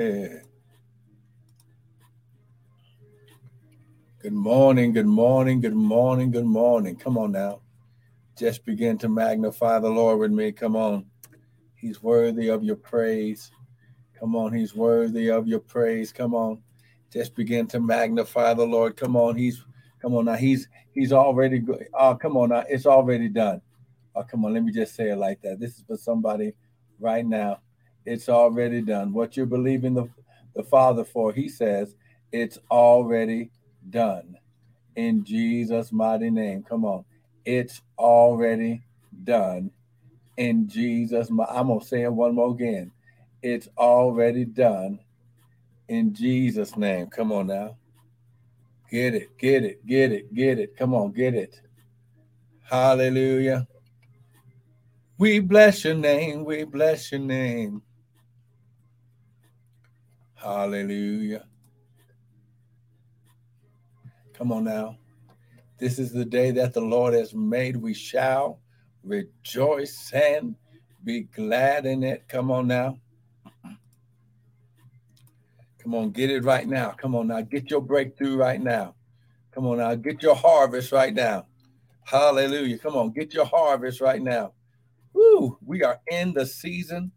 Good 0.00 0.40
morning, 4.30 4.94
good 4.94 5.04
morning, 5.04 5.60
good 5.60 5.74
morning, 5.74 6.30
good 6.30 6.46
morning. 6.46 6.96
Come 6.96 7.18
on 7.18 7.32
now. 7.32 7.60
Just 8.34 8.64
begin 8.64 8.96
to 8.96 9.10
magnify 9.10 9.78
the 9.78 9.90
Lord 9.90 10.18
with 10.18 10.30
me. 10.30 10.52
Come 10.52 10.74
on. 10.74 11.04
He's 11.74 12.02
worthy 12.02 12.48
of 12.48 12.64
your 12.64 12.76
praise. 12.76 13.50
Come 14.18 14.34
on. 14.34 14.54
He's 14.54 14.74
worthy 14.74 15.28
of 15.30 15.46
your 15.46 15.60
praise. 15.60 16.14
Come 16.14 16.34
on. 16.34 16.62
Just 17.12 17.34
begin 17.34 17.66
to 17.66 17.78
magnify 17.78 18.54
the 18.54 18.64
Lord. 18.64 18.96
Come 18.96 19.16
on. 19.16 19.36
He's 19.36 19.62
come 20.00 20.14
on 20.14 20.24
now. 20.24 20.36
He's 20.36 20.66
he's 20.92 21.12
already 21.12 21.58
good. 21.58 21.88
Oh, 21.92 22.12
uh, 22.12 22.14
come 22.14 22.38
on 22.38 22.48
now. 22.48 22.64
It's 22.70 22.86
already 22.86 23.28
done. 23.28 23.60
Oh, 24.14 24.22
come 24.22 24.46
on. 24.46 24.54
Let 24.54 24.64
me 24.64 24.72
just 24.72 24.94
say 24.94 25.10
it 25.10 25.16
like 25.16 25.42
that. 25.42 25.60
This 25.60 25.76
is 25.76 25.84
for 25.86 25.98
somebody 25.98 26.54
right 26.98 27.26
now. 27.26 27.58
It's 28.04 28.28
already 28.28 28.82
done. 28.82 29.12
What 29.12 29.36
you're 29.36 29.46
believing 29.46 29.94
the, 29.94 30.08
the 30.54 30.62
Father 30.62 31.04
for, 31.04 31.32
he 31.32 31.48
says, 31.48 31.94
it's 32.32 32.58
already 32.70 33.50
done. 33.90 34.36
In 34.96 35.24
Jesus' 35.24 35.92
mighty 35.92 36.30
name. 36.30 36.62
Come 36.62 36.84
on. 36.84 37.04
It's 37.44 37.82
already 37.98 38.82
done. 39.24 39.70
In 40.36 40.68
Jesus' 40.68 41.28
I'm 41.30 41.36
gonna 41.68 41.84
say 41.84 42.02
it 42.02 42.12
one 42.12 42.34
more 42.34 42.52
again. 42.52 42.92
It's 43.42 43.68
already 43.76 44.44
done. 44.44 45.00
In 45.88 46.14
Jesus' 46.14 46.76
name. 46.76 47.08
Come 47.08 47.32
on 47.32 47.48
now. 47.48 47.76
Get 48.90 49.14
it, 49.14 49.38
get 49.38 49.64
it, 49.64 49.86
get 49.86 50.12
it, 50.12 50.34
get 50.34 50.58
it. 50.58 50.76
Come 50.76 50.94
on, 50.94 51.12
get 51.12 51.34
it. 51.34 51.60
Hallelujah. 52.62 53.66
We 55.18 55.38
bless 55.40 55.84
your 55.84 55.94
name. 55.94 56.44
We 56.44 56.64
bless 56.64 57.12
your 57.12 57.20
name. 57.20 57.82
Hallelujah. 60.42 61.44
Come 64.32 64.52
on 64.52 64.64
now. 64.64 64.96
This 65.78 65.98
is 65.98 66.12
the 66.12 66.24
day 66.24 66.50
that 66.52 66.72
the 66.72 66.80
Lord 66.80 67.14
has 67.14 67.34
made. 67.34 67.76
We 67.76 67.94
shall 67.94 68.60
rejoice 69.02 70.10
and 70.12 70.56
be 71.04 71.22
glad 71.22 71.86
in 71.86 72.02
it. 72.02 72.28
Come 72.28 72.50
on 72.50 72.68
now. 72.68 72.98
Come 75.78 75.94
on, 75.94 76.10
get 76.10 76.30
it 76.30 76.44
right 76.44 76.68
now. 76.68 76.90
Come 76.90 77.14
on 77.14 77.28
now, 77.28 77.40
get 77.42 77.70
your 77.70 77.80
breakthrough 77.80 78.36
right 78.36 78.60
now. 78.62 78.94
Come 79.52 79.66
on 79.66 79.78
now, 79.78 79.94
get 79.94 80.22
your 80.22 80.34
harvest 80.36 80.92
right 80.92 81.14
now. 81.14 81.46
Hallelujah. 82.04 82.78
Come 82.78 82.96
on, 82.96 83.12
get 83.12 83.32
your 83.34 83.46
harvest 83.46 84.00
right 84.00 84.20
now. 84.22 84.52
Woo, 85.12 85.58
we 85.64 85.82
are 85.82 86.00
in 86.10 86.34
the 86.34 86.46
season. 86.46 87.12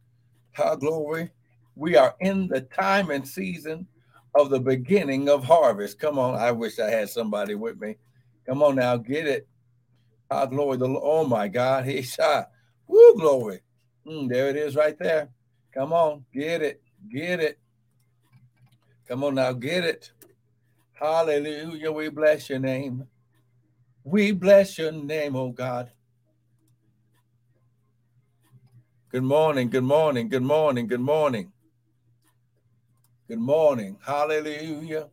How 0.51 0.75
glory. 0.75 1.31
We 1.75 1.95
are 1.95 2.15
in 2.19 2.47
the 2.47 2.61
time 2.61 3.09
and 3.09 3.27
season 3.27 3.87
of 4.35 4.49
the 4.49 4.59
beginning 4.59 5.29
of 5.29 5.43
harvest. 5.43 5.99
Come 5.99 6.19
on, 6.19 6.35
I 6.35 6.51
wish 6.51 6.79
I 6.79 6.89
had 6.89 7.09
somebody 7.09 7.55
with 7.55 7.79
me. 7.79 7.95
Come 8.45 8.61
on 8.61 8.75
now, 8.75 8.97
get 8.97 9.27
it. 9.27 9.47
How 10.29 10.45
glory. 10.45 10.77
The 10.77 10.85
oh 10.85 11.25
my 11.25 11.47
God, 11.47 11.85
he 11.87 12.01
shot. 12.01 12.49
Woo, 12.87 13.15
glory. 13.15 13.61
Mm, 14.07 14.29
there 14.29 14.49
it 14.49 14.55
is 14.55 14.75
right 14.75 14.97
there. 14.99 15.29
Come 15.73 15.93
on, 15.93 16.25
get 16.33 16.61
it, 16.61 16.81
get 17.11 17.39
it. 17.39 17.59
Come 19.07 19.23
on 19.23 19.35
now, 19.35 19.53
get 19.53 19.83
it. 19.83 20.11
Hallelujah. 20.93 21.91
We 21.91 22.09
bless 22.09 22.49
your 22.49 22.59
name. 22.59 23.07
We 24.03 24.31
bless 24.31 24.77
your 24.77 24.91
name, 24.91 25.35
oh 25.35 25.49
God. 25.49 25.91
Good 29.09 29.23
morning, 29.23 29.69
good 29.69 29.83
morning, 29.83 30.29
good 30.29 30.43
morning, 30.43 30.87
good 30.87 30.99
morning. 30.99 31.51
Good 33.33 33.39
morning. 33.39 33.97
Hallelujah. 34.05 35.09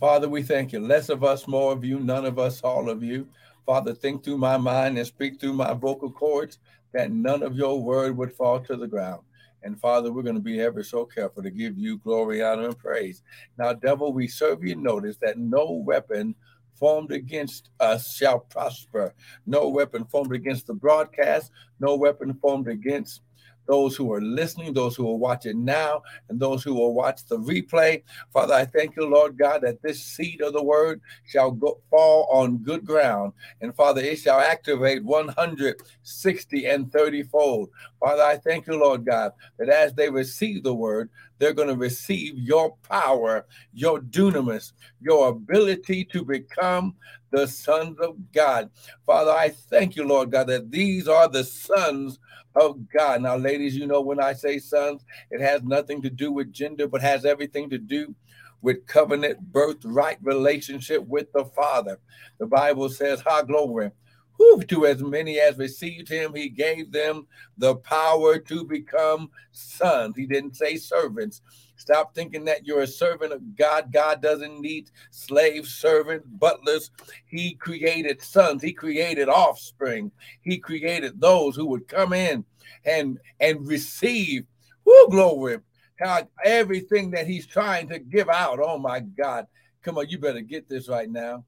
Father, 0.00 0.30
we 0.30 0.42
thank 0.42 0.72
you. 0.72 0.80
Less 0.80 1.10
of 1.10 1.24
us, 1.24 1.46
more 1.46 1.70
of 1.74 1.84
you, 1.84 2.00
none 2.00 2.24
of 2.24 2.38
us, 2.38 2.62
all 2.62 2.88
of 2.88 3.02
you. 3.02 3.28
Father, 3.66 3.92
think 3.92 4.24
through 4.24 4.38
my 4.38 4.56
mind 4.56 4.96
and 4.96 5.06
speak 5.06 5.38
through 5.38 5.52
my 5.52 5.74
vocal 5.74 6.10
cords 6.10 6.58
that 6.94 7.12
none 7.12 7.42
of 7.42 7.54
your 7.54 7.82
word 7.82 8.16
would 8.16 8.32
fall 8.32 8.60
to 8.60 8.76
the 8.76 8.86
ground. 8.86 9.20
And 9.62 9.78
Father, 9.78 10.10
we're 10.10 10.22
going 10.22 10.36
to 10.36 10.40
be 10.40 10.58
ever 10.58 10.82
so 10.82 11.04
careful 11.04 11.42
to 11.42 11.50
give 11.50 11.76
you 11.76 11.98
glory, 11.98 12.42
honor, 12.42 12.64
and 12.64 12.78
praise. 12.78 13.22
Now, 13.58 13.74
devil, 13.74 14.14
we 14.14 14.26
serve 14.26 14.64
you 14.64 14.74
notice 14.74 15.18
that 15.18 15.36
no 15.36 15.70
weapon 15.72 16.34
formed 16.76 17.12
against 17.12 17.68
us 17.78 18.16
shall 18.16 18.38
prosper. 18.38 19.14
No 19.44 19.68
weapon 19.68 20.06
formed 20.06 20.32
against 20.32 20.66
the 20.66 20.72
broadcast, 20.74 21.52
no 21.78 21.94
weapon 21.94 22.32
formed 22.40 22.68
against 22.68 23.20
those 23.66 23.96
who 23.96 24.12
are 24.12 24.20
listening, 24.20 24.72
those 24.72 24.96
who 24.96 25.04
will 25.04 25.18
watch 25.18 25.46
it 25.46 25.56
now, 25.56 26.02
and 26.28 26.38
those 26.38 26.62
who 26.62 26.74
will 26.74 26.94
watch 26.94 27.24
the 27.26 27.38
replay. 27.38 28.02
Father, 28.32 28.54
I 28.54 28.64
thank 28.64 28.96
you, 28.96 29.06
Lord 29.06 29.38
God, 29.38 29.62
that 29.62 29.82
this 29.82 30.02
seed 30.02 30.40
of 30.40 30.52
the 30.52 30.62
word 30.62 31.00
shall 31.26 31.50
go, 31.50 31.80
fall 31.90 32.28
on 32.30 32.58
good 32.58 32.84
ground. 32.84 33.32
And 33.60 33.74
Father, 33.74 34.00
it 34.00 34.18
shall 34.18 34.40
activate 34.40 35.04
160 35.04 36.66
and 36.66 36.92
30 36.92 37.22
fold. 37.24 37.70
Father, 38.00 38.22
I 38.22 38.36
thank 38.36 38.66
you, 38.66 38.78
Lord 38.78 39.04
God, 39.04 39.32
that 39.58 39.68
as 39.68 39.92
they 39.94 40.10
receive 40.10 40.62
the 40.62 40.74
word, 40.74 41.10
they're 41.38 41.52
going 41.52 41.68
to 41.68 41.76
receive 41.76 42.38
your 42.38 42.76
power, 42.88 43.46
your 43.72 44.00
dunamis, 44.00 44.72
your 45.00 45.28
ability 45.28 46.04
to 46.06 46.24
become 46.24 46.94
the 47.30 47.46
sons 47.46 47.98
of 48.00 48.16
God. 48.32 48.70
Father, 49.04 49.30
I 49.30 49.48
thank 49.48 49.96
you, 49.96 50.04
Lord 50.04 50.30
God, 50.30 50.46
that 50.48 50.70
these 50.70 51.08
are 51.08 51.28
the 51.28 51.44
sons 51.44 52.18
of 52.54 52.88
God. 52.88 53.22
Now, 53.22 53.36
ladies, 53.36 53.76
you 53.76 53.86
know, 53.86 54.00
when 54.00 54.20
I 54.20 54.32
say 54.32 54.58
sons, 54.58 55.04
it 55.30 55.40
has 55.40 55.62
nothing 55.62 56.02
to 56.02 56.10
do 56.10 56.32
with 56.32 56.52
gender, 56.52 56.88
but 56.88 57.02
has 57.02 57.24
everything 57.24 57.70
to 57.70 57.78
do 57.78 58.14
with 58.62 58.86
covenant 58.86 59.40
birthright 59.52 60.18
relationship 60.22 61.06
with 61.06 61.30
the 61.32 61.44
Father. 61.44 61.98
The 62.38 62.46
Bible 62.46 62.88
says, 62.88 63.20
"Ha 63.20 63.42
glory." 63.42 63.90
Who 64.38 64.62
to 64.62 64.86
as 64.86 65.02
many 65.02 65.40
as 65.40 65.56
received 65.56 66.08
him, 66.08 66.34
he 66.34 66.50
gave 66.50 66.92
them 66.92 67.26
the 67.56 67.76
power 67.76 68.38
to 68.38 68.64
become 68.64 69.30
sons. 69.52 70.14
He 70.16 70.26
didn't 70.26 70.56
say 70.56 70.76
servants. 70.76 71.40
Stop 71.76 72.14
thinking 72.14 72.44
that 72.46 72.66
you're 72.66 72.82
a 72.82 72.86
servant 72.86 73.32
of 73.32 73.56
God. 73.56 73.92
God 73.92 74.22
doesn't 74.22 74.60
need 74.60 74.90
slaves, 75.10 75.74
servants, 75.74 76.26
butlers. 76.26 76.90
He 77.26 77.54
created 77.54 78.22
sons. 78.22 78.62
He 78.62 78.72
created 78.72 79.28
offspring. 79.28 80.10
He 80.40 80.58
created 80.58 81.20
those 81.20 81.54
who 81.54 81.66
would 81.66 81.86
come 81.88 82.12
in 82.12 82.44
and 82.84 83.18
and 83.40 83.66
receive. 83.66 84.44
Who 84.84 85.08
glory! 85.10 85.58
God, 85.98 86.28
everything 86.44 87.10
that 87.12 87.26
He's 87.26 87.46
trying 87.46 87.88
to 87.88 87.98
give 87.98 88.28
out. 88.28 88.58
Oh 88.60 88.78
my 88.78 89.00
God! 89.00 89.46
Come 89.82 89.98
on, 89.98 90.08
you 90.08 90.18
better 90.18 90.40
get 90.40 90.68
this 90.68 90.88
right 90.88 91.10
now. 91.10 91.44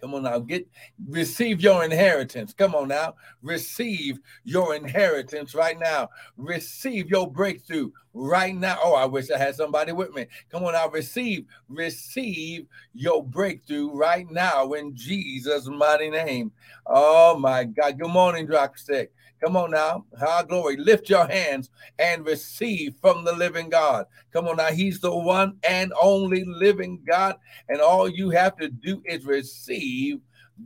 Come 0.00 0.14
on 0.14 0.24
now, 0.24 0.38
get 0.40 0.68
receive 1.08 1.60
your 1.62 1.84
inheritance. 1.84 2.54
Come 2.54 2.74
on 2.74 2.88
now, 2.88 3.14
receive 3.42 4.18
your 4.44 4.74
inheritance 4.76 5.54
right 5.54 5.78
now. 5.78 6.08
Receive 6.36 7.10
your 7.10 7.30
breakthrough 7.30 7.90
right 8.14 8.54
now. 8.56 8.78
Oh, 8.82 8.94
I 8.94 9.06
wish 9.06 9.30
I 9.30 9.38
had 9.38 9.56
somebody 9.56 9.92
with 9.92 10.12
me. 10.14 10.26
Come 10.50 10.64
on 10.64 10.74
now, 10.74 10.88
receive, 10.88 11.46
receive 11.68 12.66
your 12.94 13.24
breakthrough 13.24 13.92
right 13.92 14.30
now 14.30 14.72
in 14.74 14.94
Jesus' 14.96 15.66
mighty 15.68 16.10
name. 16.10 16.52
Oh 16.86 17.38
my 17.38 17.64
God. 17.64 17.98
Good 17.98 18.10
morning, 18.10 18.46
Dropstick. 18.46 19.08
Come 19.40 19.56
on 19.56 19.70
now. 19.70 20.04
High 20.18 20.42
glory. 20.42 20.76
Lift 20.76 21.08
your 21.08 21.26
hands 21.26 21.70
and 21.98 22.26
receive 22.26 22.96
from 23.00 23.24
the 23.24 23.32
living 23.32 23.68
God. 23.68 24.06
Come 24.32 24.48
on 24.48 24.56
now. 24.56 24.66
He's 24.68 25.00
the 25.00 25.14
one 25.14 25.58
and 25.68 25.92
only 26.00 26.44
living 26.44 27.00
God. 27.06 27.36
And 27.68 27.80
all 27.80 28.08
you 28.08 28.30
have 28.30 28.56
to 28.56 28.68
do 28.68 29.02
is 29.04 29.24
receive 29.24 30.20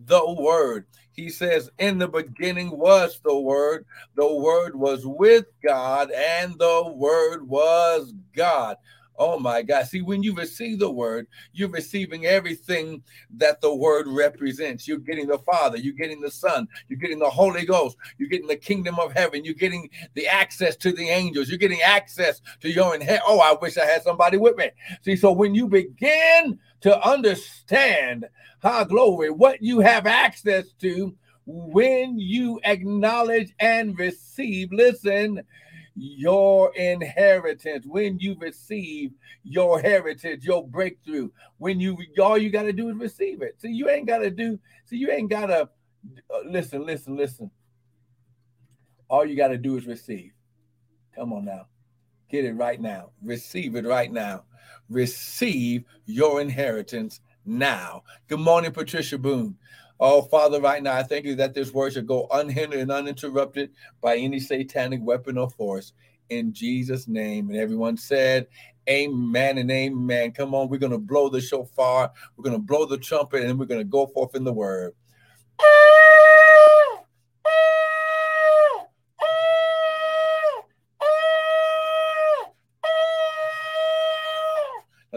the 0.07 0.35
word. 0.35 0.87
He 1.13 1.29
says, 1.29 1.71
In 1.79 1.99
the 1.99 2.09
beginning 2.09 2.77
was 2.77 3.21
the 3.23 3.39
word. 3.39 3.85
The 4.17 4.35
word 4.35 4.75
was 4.75 5.07
with 5.07 5.45
God, 5.65 6.11
and 6.11 6.59
the 6.59 6.93
word 6.95 7.47
was 7.47 8.15
God. 8.35 8.77
Oh 9.19 9.39
my 9.39 9.63
God. 9.63 9.87
See, 9.87 10.01
when 10.03 10.23
you 10.23 10.35
receive 10.35 10.79
the 10.79 10.91
word, 10.91 11.27
you're 11.53 11.69
receiving 11.69 12.27
everything 12.27 13.03
that 13.37 13.61
the 13.61 13.75
word 13.75 14.07
represents. 14.09 14.89
You're 14.89 14.99
getting 14.99 15.27
the 15.27 15.39
Father, 15.39 15.77
you're 15.79 15.95
getting 15.95 16.21
the 16.21 16.31
Son, 16.31 16.67
you're 16.89 16.99
getting 16.99 17.19
the 17.19 17.31
Holy 17.31 17.65
Ghost, 17.65 17.97
you're 18.19 18.29
getting 18.29 18.49
the 18.49 18.57
kingdom 18.57 18.99
of 18.99 19.13
heaven, 19.13 19.45
you're 19.45 19.55
getting 19.55 19.91
the 20.15 20.27
access 20.27 20.77
to 20.77 20.93
the 20.93 21.09
angels, 21.09 21.49
you're 21.49 21.59
getting 21.59 21.83
access 21.83 22.41
to 22.61 22.71
your 22.71 22.95
inheritance. 22.95 23.25
Oh, 23.27 23.41
I 23.41 23.57
wish 23.61 23.77
I 23.77 23.85
had 23.85 24.03
somebody 24.03 24.39
with 24.39 24.57
me. 24.57 24.71
See, 25.03 25.17
so 25.17 25.33
when 25.33 25.55
you 25.55 25.69
begin 25.69 26.59
to 26.81 27.07
understand 27.07 28.27
how 28.61 28.85
glory, 28.85 29.31
what 29.31 29.63
you 29.63 29.81
have 29.81 30.07
access 30.07 30.73
to, 30.81 31.15
when 31.47 32.19
you 32.19 32.61
acknowledge 32.65 33.53
and 33.59 33.99
receive, 33.99 34.73
listen, 34.73 35.43
your 35.95 36.75
inheritance, 36.75 37.87
when 37.87 38.19
you 38.19 38.37
receive 38.39 39.13
your 39.45 39.81
heritage, 39.81 40.45
your 40.45 40.67
breakthrough, 40.67 41.31
when 41.59 41.81
you 41.81 41.97
all 42.21 42.39
you 42.39 42.51
got 42.51 42.63
to 42.63 42.73
do 42.73 42.89
is 42.89 42.97
receive 42.97 43.43
it. 43.43 43.57
So 43.59 43.69
you 43.69 43.89
ain't 43.91 44.07
got 44.07 44.19
to 44.19 44.31
do, 44.31 44.59
so 44.87 44.97
you 44.97 45.11
ain't 45.11 45.31
got 45.31 45.47
to 45.47 45.69
uh, 46.33 46.39
listen, 46.47 46.85
listen, 46.85 47.17
listen. 47.17 47.51
All 49.09 49.25
you 49.25 49.37
got 49.37 49.49
to 49.49 49.59
do 49.59 49.77
is 49.77 49.87
receive. 49.87 50.33
Come 51.15 51.33
on 51.33 51.45
now. 51.45 51.67
Get 52.31 52.45
it 52.47 52.55
right 52.55 52.81
now. 52.81 53.11
Receive 53.23 53.77
it 53.77 53.85
right 53.85 54.11
now. 54.11 54.45
Receive 54.89 55.85
your 56.07 56.41
inheritance 56.41 57.21
now. 57.45 58.03
Good 58.29 58.41
morning, 58.41 58.73
Patricia 58.73 59.19
Boone. 59.19 59.57
Oh, 60.05 60.23
Father, 60.23 60.61
right 60.61 60.83
now, 60.83 60.97
I 60.97 61.05
thank 61.05 61.25
you 61.25 61.37
that 61.37 61.55
this 61.55 61.73
word 61.73 61.93
should 61.93 62.09
go 62.09 62.27
unhindered 62.33 62.81
and 62.81 62.91
uninterrupted 62.91 63.71
by 64.01 64.17
any 64.17 64.41
satanic 64.41 64.99
weapon 65.01 65.39
or 65.39 65.49
force. 65.49 65.93
In 66.29 66.53
Jesus' 66.53 67.07
name. 67.07 67.51
And 67.51 67.57
everyone 67.57 67.97
said, 67.97 68.49
Amen 68.91 69.59
and 69.59 69.71
amen. 69.71 70.33
Come 70.33 70.57
on, 70.57 70.69
we're 70.69 70.79
going 70.79 70.91
to 70.91 70.99
blow 70.99 71.29
the 71.29 71.41
shofar, 71.41 72.11
we're 72.37 72.43
going 72.43 72.57
to 72.57 72.59
blow 72.59 72.85
the 72.85 72.99
trumpet, 72.99 73.45
and 73.45 73.57
we're 73.57 73.67
going 73.67 73.79
to 73.79 73.85
go 73.85 74.09
forth 74.09 74.35
in 74.35 74.43
the 74.43 74.53
word. 74.53 74.93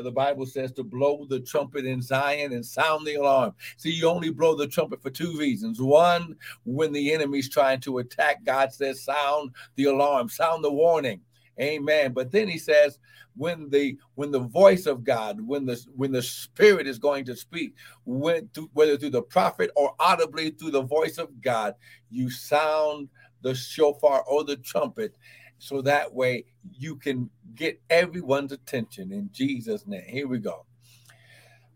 The 0.04 0.12
Bible 0.12 0.46
says 0.46 0.72
to 0.74 0.84
blow 0.84 1.26
the 1.30 1.40
trumpet 1.40 1.86
in 1.86 2.02
Zion 2.02 2.54
and 2.54 2.66
sound 2.66 3.08
the 3.08 3.16
alarm. 3.16 3.54
See, 3.78 3.92
you 3.92 4.08
only 4.08 4.30
blow 4.30 4.56
the 4.56 4.68
trumpet 4.68 5.02
for 5.02 5.10
two 5.10 5.38
reasons. 5.38 5.82
One, 5.82 6.36
when 6.66 6.92
the 6.92 7.14
enemy's 7.14 7.50
trying 7.50 7.80
to 7.82 8.00
attack, 8.00 8.44
God 8.44 8.74
says, 8.74 9.04
sound 9.04 9.52
the 9.76 9.86
alarm, 9.86 10.30
sound 10.30 10.64
the 10.64 10.72
warning. 10.72 11.22
Amen. 11.60 12.12
But 12.12 12.32
then 12.32 12.50
he 12.50 12.58
says, 12.58 13.00
when 13.38 13.70
the 13.70 13.98
when 14.16 14.32
the 14.32 14.40
voice 14.40 14.86
of 14.86 15.04
God, 15.04 15.42
when 15.42 15.66
the 15.66 15.82
when 15.96 16.12
the 16.12 16.22
Spirit 16.22 16.88
is 16.88 16.98
going 16.98 17.26
to 17.26 17.36
speak, 17.36 17.76
when 18.06 18.50
through, 18.54 18.70
whether 18.74 18.98
through 18.98 19.10
the 19.10 19.22
prophet 19.22 19.72
or 19.76 19.94
audibly 20.00 20.52
through 20.52 20.72
the 20.72 20.82
voice 20.82 21.18
of 21.18 21.42
God, 21.42 21.76
you 22.10 22.30
sound 22.30 23.10
the 23.42 23.54
shofar 23.54 24.24
or 24.24 24.44
the 24.44 24.58
trumpet, 24.58 25.16
so 25.60 25.82
that 25.82 26.14
way 26.14 26.46
you 26.72 26.96
can 26.96 27.30
get 27.56 27.82
everyone's 27.90 28.52
attention 28.52 29.12
in 29.12 29.30
Jesus' 29.32 29.88
name. 29.88 30.04
Here 30.08 30.28
we 30.28 30.40
go. 30.40 30.66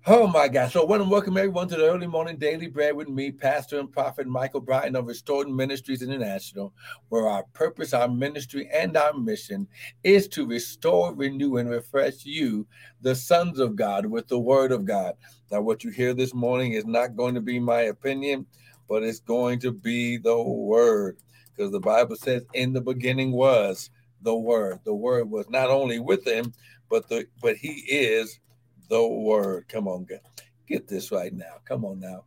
Oh 0.07 0.27
my 0.27 0.47
God. 0.47 0.71
So 0.71 0.81
I 0.81 0.85
want 0.85 1.03
to 1.03 1.09
welcome 1.09 1.37
everyone 1.37 1.67
to 1.67 1.75
the 1.75 1.83
early 1.83 2.07
morning 2.07 2.37
daily 2.37 2.67
bread 2.67 2.95
with 2.95 3.09
me, 3.09 3.31
Pastor 3.31 3.79
and 3.79 3.91
Prophet 3.91 4.27
Michael 4.27 4.61
Bryant 4.61 4.95
of 4.95 5.07
Restored 5.07 5.49
Ministries 5.49 6.01
International, 6.01 6.73
where 7.09 7.27
our 7.27 7.43
purpose, 7.53 7.93
our 7.93 8.07
ministry, 8.07 8.69
and 8.73 8.95
our 8.95 9.13
mission 9.13 9.67
is 10.03 10.29
to 10.29 10.47
restore, 10.47 11.13
renew, 11.13 11.57
and 11.57 11.69
refresh 11.69 12.25
you, 12.25 12.65
the 13.01 13.13
sons 13.13 13.59
of 13.59 13.75
God, 13.75 14.05
with 14.05 14.27
the 14.29 14.39
word 14.39 14.71
of 14.71 14.85
God. 14.85 15.15
Now, 15.51 15.61
what 15.61 15.83
you 15.83 15.91
hear 15.91 16.13
this 16.13 16.33
morning 16.33 16.73
is 16.73 16.85
not 16.85 17.17
going 17.17 17.35
to 17.35 17.41
be 17.41 17.59
my 17.59 17.81
opinion, 17.81 18.45
but 18.87 19.03
it's 19.03 19.19
going 19.19 19.59
to 19.59 19.71
be 19.71 20.17
the 20.17 20.41
word. 20.41 21.17
Because 21.59 21.73
the 21.73 21.79
Bible 21.81 22.15
says, 22.15 22.45
in 22.53 22.71
the 22.71 22.79
beginning 22.79 23.33
was 23.33 23.89
the 24.21 24.33
word. 24.33 24.79
The 24.85 24.94
word 24.94 25.29
was 25.29 25.50
not 25.50 25.69
only 25.69 26.00
with 26.00 26.25
him, 26.25 26.53
but 26.89 27.09
the 27.09 27.27
but 27.41 27.57
he 27.57 27.83
is 27.89 28.39
the 28.88 29.06
word. 29.06 29.67
Come 29.67 29.85
on, 29.85 30.06
get, 30.06 30.25
get 30.69 30.88
this 30.88 31.11
right 31.11 31.33
now. 31.33 31.56
Come 31.65 31.83
on 31.83 32.00
now. 32.00 32.23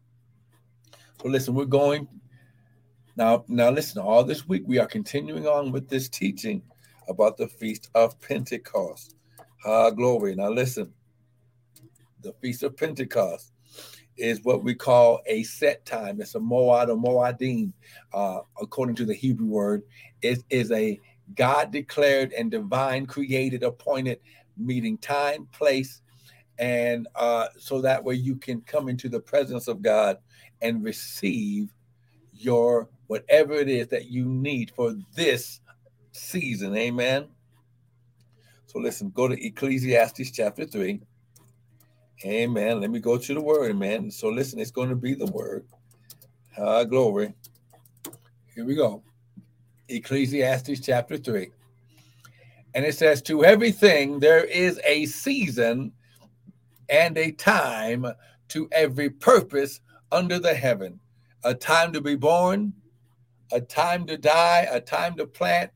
So 1.22 1.30
listen, 1.30 1.54
we're 1.54 1.64
going 1.64 2.06
now. 3.16 3.46
Now 3.48 3.70
listen, 3.70 4.02
all 4.02 4.22
this 4.22 4.46
week 4.46 4.64
we 4.66 4.78
are 4.78 4.86
continuing 4.86 5.46
on 5.46 5.72
with 5.72 5.88
this 5.88 6.10
teaching 6.10 6.60
about 7.08 7.38
the 7.38 7.48
feast 7.48 7.88
of 7.94 8.20
Pentecost. 8.20 9.16
Ah, 9.64 9.88
glory. 9.88 10.34
Now 10.34 10.50
listen, 10.50 10.92
the 12.20 12.34
feast 12.34 12.64
of 12.64 12.76
Pentecost 12.76 13.51
is 14.22 14.40
what 14.44 14.62
we 14.62 14.72
call 14.72 15.20
a 15.26 15.42
set 15.42 15.84
time. 15.84 16.20
It's 16.20 16.36
a 16.36 16.40
moad 16.40 16.88
or 16.88 16.96
moadim, 16.96 17.72
uh, 18.14 18.40
according 18.60 18.94
to 18.96 19.04
the 19.04 19.14
Hebrew 19.14 19.48
word. 19.48 19.82
It 20.22 20.44
is 20.48 20.70
a 20.70 21.00
God 21.34 21.72
declared 21.72 22.32
and 22.32 22.50
divine 22.50 23.06
created 23.06 23.64
appointed 23.64 24.20
meeting 24.56 24.96
time, 24.98 25.48
place, 25.52 26.02
and 26.58 27.08
uh, 27.16 27.48
so 27.58 27.80
that 27.80 28.04
way 28.04 28.14
you 28.14 28.36
can 28.36 28.60
come 28.60 28.88
into 28.88 29.08
the 29.08 29.18
presence 29.18 29.66
of 29.66 29.82
God 29.82 30.18
and 30.60 30.84
receive 30.84 31.70
your 32.32 32.88
whatever 33.08 33.54
it 33.54 33.68
is 33.68 33.88
that 33.88 34.06
you 34.06 34.24
need 34.24 34.70
for 34.70 34.94
this 35.16 35.60
season. 36.12 36.76
Amen. 36.76 37.26
So 38.66 38.78
listen, 38.78 39.10
go 39.10 39.26
to 39.26 39.46
Ecclesiastes 39.46 40.30
chapter 40.30 40.64
3. 40.64 41.00
Amen. 42.24 42.80
Let 42.80 42.90
me 42.90 43.00
go 43.00 43.18
to 43.18 43.34
the 43.34 43.40
word, 43.40 43.78
man. 43.78 44.10
So 44.10 44.28
listen, 44.28 44.60
it's 44.60 44.70
going 44.70 44.90
to 44.90 44.96
be 44.96 45.14
the 45.14 45.26
word. 45.26 45.66
Ah, 46.58 46.84
glory. 46.84 47.34
Here 48.54 48.64
we 48.64 48.74
go. 48.74 49.02
Ecclesiastes 49.88 50.80
chapter 50.80 51.16
3. 51.18 51.50
And 52.74 52.84
it 52.84 52.94
says, 52.96 53.22
To 53.22 53.44
everything 53.44 54.20
there 54.20 54.44
is 54.44 54.80
a 54.84 55.06
season 55.06 55.92
and 56.88 57.18
a 57.18 57.32
time 57.32 58.06
to 58.48 58.68
every 58.72 59.10
purpose 59.10 59.80
under 60.12 60.38
the 60.38 60.54
heaven 60.54 61.00
a 61.44 61.54
time 61.54 61.92
to 61.92 62.00
be 62.00 62.14
born, 62.14 62.72
a 63.52 63.60
time 63.60 64.06
to 64.06 64.16
die, 64.16 64.66
a 64.70 64.80
time 64.80 65.16
to 65.16 65.26
plant, 65.26 65.70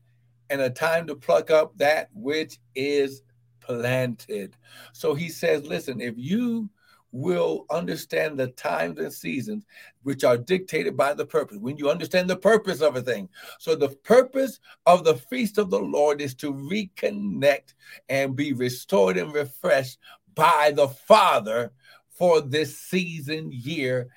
and 0.49 0.61
a 0.61 0.69
time 0.69 1.07
to 1.07 1.15
pluck 1.15 1.51
up 1.51 1.77
that 1.77 2.09
which 2.13 2.59
is 2.75 3.21
planted. 3.67 4.55
So 4.93 5.13
he 5.13 5.29
says, 5.29 5.65
listen, 5.65 6.01
if 6.01 6.15
you 6.17 6.69
will 7.11 7.65
understand 7.69 8.37
the 8.37 8.47
times 8.47 8.99
and 8.99 9.11
seasons 9.11 9.65
which 10.03 10.23
are 10.23 10.37
dictated 10.37 10.95
by 10.97 11.13
the 11.13 11.25
purpose. 11.25 11.57
When 11.57 11.77
you 11.77 11.89
understand 11.89 12.29
the 12.29 12.35
purpose 12.35 12.81
of 12.81 12.95
a 12.95 13.01
thing. 13.01 13.29
So 13.59 13.75
the 13.75 13.89
purpose 13.89 14.59
of 14.85 15.03
the 15.03 15.15
feast 15.15 15.57
of 15.57 15.69
the 15.69 15.79
Lord 15.79 16.21
is 16.21 16.35
to 16.35 16.53
reconnect 16.53 17.73
and 18.09 18.35
be 18.35 18.53
restored 18.53 19.17
and 19.17 19.33
refreshed 19.33 19.99
by 20.35 20.73
the 20.75 20.87
Father 20.89 21.71
for 22.09 22.41
this 22.41 22.77
season 22.77 23.51
year 23.51 24.09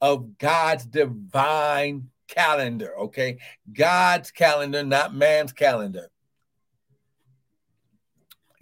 of 0.00 0.38
God's 0.38 0.84
divine 0.84 2.08
calendar, 2.28 2.96
okay? 2.98 3.38
God's 3.72 4.30
calendar, 4.30 4.84
not 4.84 5.14
man's 5.14 5.52
calendar. 5.52 6.08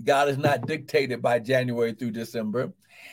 God 0.04 0.28
is 0.28 0.38
not 0.38 0.66
dictated 0.66 1.22
by 1.22 1.38
January 1.38 1.92
through 1.92 2.12
December. 2.12 2.72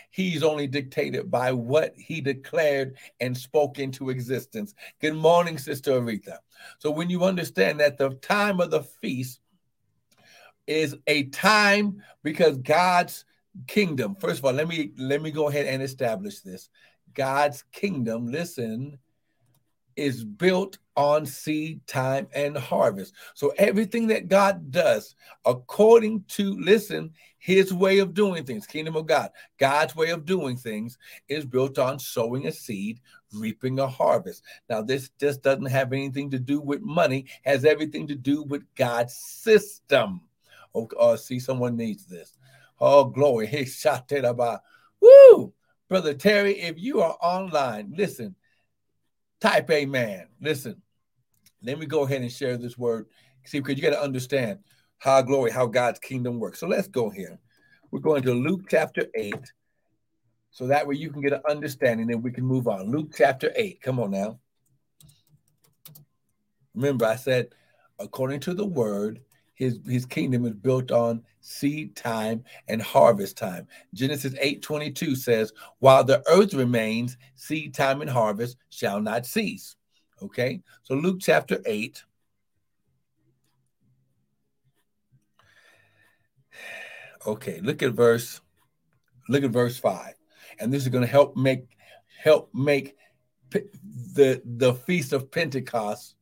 He's 0.10 0.44
only 0.44 0.68
dictated 0.68 1.32
by 1.32 1.52
what 1.52 1.94
he 1.96 2.22
declared 2.22 2.98
and 3.20 3.36
spoke 3.36 3.80
into 3.80 4.10
existence. 4.10 4.74
Good 5.00 5.16
morning, 5.16 5.58
Sister 5.58 5.94
Aretha. 5.94 6.38
So, 6.80 6.92
when 6.92 7.10
you 7.10 7.24
understand 7.24 7.80
that 7.80 7.98
the 7.98 8.12
time 8.16 8.60
of 8.60 8.72
the 8.72 8.84
feast 8.84 9.40
is 10.68 10.96
a 11.08 11.24
time 11.26 12.02
because 12.24 12.58
God's 12.58 13.26
kingdom. 13.68 14.16
First 14.16 14.40
of 14.40 14.46
all, 14.46 14.54
let 14.54 14.68
me 14.68 14.92
let 14.98 15.22
me 15.22 15.32
go 15.32 15.50
ahead 15.50 15.66
and 15.66 15.82
establish 15.82 16.40
this. 16.40 16.70
God's 17.14 17.64
kingdom, 17.72 18.28
listen, 18.28 18.98
is 20.02 20.24
built 20.24 20.78
on 20.98 21.26
seed 21.26 21.86
time 21.88 22.28
and 22.34 22.58
harvest. 22.58 23.14
So 23.34 23.54
everything 23.58 24.08
that 24.08 24.28
God 24.28 24.72
does 24.72 25.16
according 25.46 26.24
to 26.30 26.60
listen, 26.60 27.12
his 27.38 27.74
way 27.74 28.00
of 28.00 28.14
doing 28.14 28.44
things, 28.44 28.68
kingdom 28.68 28.96
of 28.96 29.06
God, 29.06 29.30
God's 29.58 29.96
way 29.96 30.10
of 30.10 30.26
doing 30.26 30.58
things 30.58 30.98
is 31.28 31.46
built 31.46 31.80
on 31.80 32.00
sowing 32.00 32.48
a 32.48 32.52
seed, 32.52 33.00
reaping 33.34 33.80
a 33.80 33.88
harvest. 33.88 34.44
Now 34.70 34.82
this 34.82 35.10
just 35.20 35.42
doesn't 35.42 35.66
have 35.66 35.94
anything 35.94 36.30
to 36.32 36.40
do 36.40 36.60
with 36.60 36.82
money, 36.82 37.26
has 37.44 37.64
everything 37.64 38.08
to 38.08 38.16
do 38.16 38.44
with 38.44 38.64
God's 38.76 39.16
system. 39.16 40.22
Oh, 40.74 40.90
uh, 41.00 41.18
see, 41.18 41.40
someone 41.40 41.76
needs 41.78 42.06
this. 42.06 42.38
Oh, 42.80 43.06
glory. 43.06 43.48
Hey, 43.52 43.66
shot 43.66 44.12
about. 44.12 44.62
Woo! 45.00 45.54
Brother 45.90 46.14
Terry, 46.14 46.60
if 46.60 46.80
you 46.80 47.02
are 47.02 47.18
online, 47.22 47.94
listen, 47.98 48.36
type 49.42 49.70
A 49.72 49.86
man. 49.86 50.28
Listen, 50.40 50.82
let 51.62 51.78
me 51.78 51.86
go 51.86 52.04
ahead 52.04 52.22
and 52.22 52.32
share 52.32 52.58
this 52.58 52.78
word. 52.78 53.08
See, 53.46 53.60
because 53.60 53.76
you 53.76 53.82
got 53.82 53.96
to 53.96 54.02
understand 54.02 54.60
how 55.00 55.22
glory, 55.24 55.52
how 55.52 55.66
God's 55.66 56.00
kingdom 56.00 56.40
works. 56.40 56.60
So 56.60 56.68
let's 56.68 56.88
go 56.88 57.10
here. 57.10 57.40
We're 57.90 58.00
going 58.00 58.22
to 58.24 58.34
Luke 58.34 58.62
chapter 58.70 59.08
8. 59.16 59.34
So 60.52 60.68
that 60.68 60.86
way 60.86 60.96
you 60.96 61.10
can 61.10 61.22
get 61.22 61.34
an 61.34 61.42
understanding 61.50 62.12
and 62.12 62.24
we 62.24 62.32
can 62.32 62.46
move 62.46 62.68
on. 62.68 62.92
Luke 62.92 63.14
chapter 63.18 63.52
8. 63.56 63.82
Come 63.82 64.00
on 64.00 64.12
now. 64.12 64.40
Remember, 66.76 67.06
I 67.06 67.16
said, 67.16 67.50
according 68.00 68.42
to 68.42 68.54
the 68.54 68.66
word, 68.66 69.22
his, 69.62 69.78
his 69.88 70.08
kingdom 70.08 70.44
is 70.46 70.56
built 70.56 70.90
on 70.90 71.22
seed 71.40 71.96
time 71.96 72.44
and 72.68 72.82
harvest 72.82 73.38
time. 73.38 73.68
Genesis 73.94 74.34
8:22 74.42 75.16
says, 75.16 75.54
"While 75.78 76.04
the 76.04 76.28
earth 76.28 76.56
remains, 76.56 77.16
seed 77.36 77.76
time 77.76 78.02
and 78.02 78.10
harvest 78.10 78.58
shall 78.70 79.00
not 79.00 79.28
cease." 79.28 79.76
Okay? 80.20 80.64
So 80.82 80.96
Luke 80.96 81.20
chapter 81.20 81.62
8 81.68 82.04
Okay, 87.28 87.60
look 87.62 87.84
at 87.84 87.92
verse 87.92 88.42
look 89.30 89.44
at 89.44 89.52
verse 89.52 89.78
5. 89.78 90.16
And 90.60 90.74
this 90.74 90.82
is 90.82 90.90
going 90.90 91.06
to 91.06 91.12
help 91.12 91.38
make 91.38 91.68
help 92.18 92.50
make 92.52 92.96
the 93.52 94.42
the 94.44 94.74
feast 94.74 95.14
of 95.14 95.30
Pentecost 95.30 96.16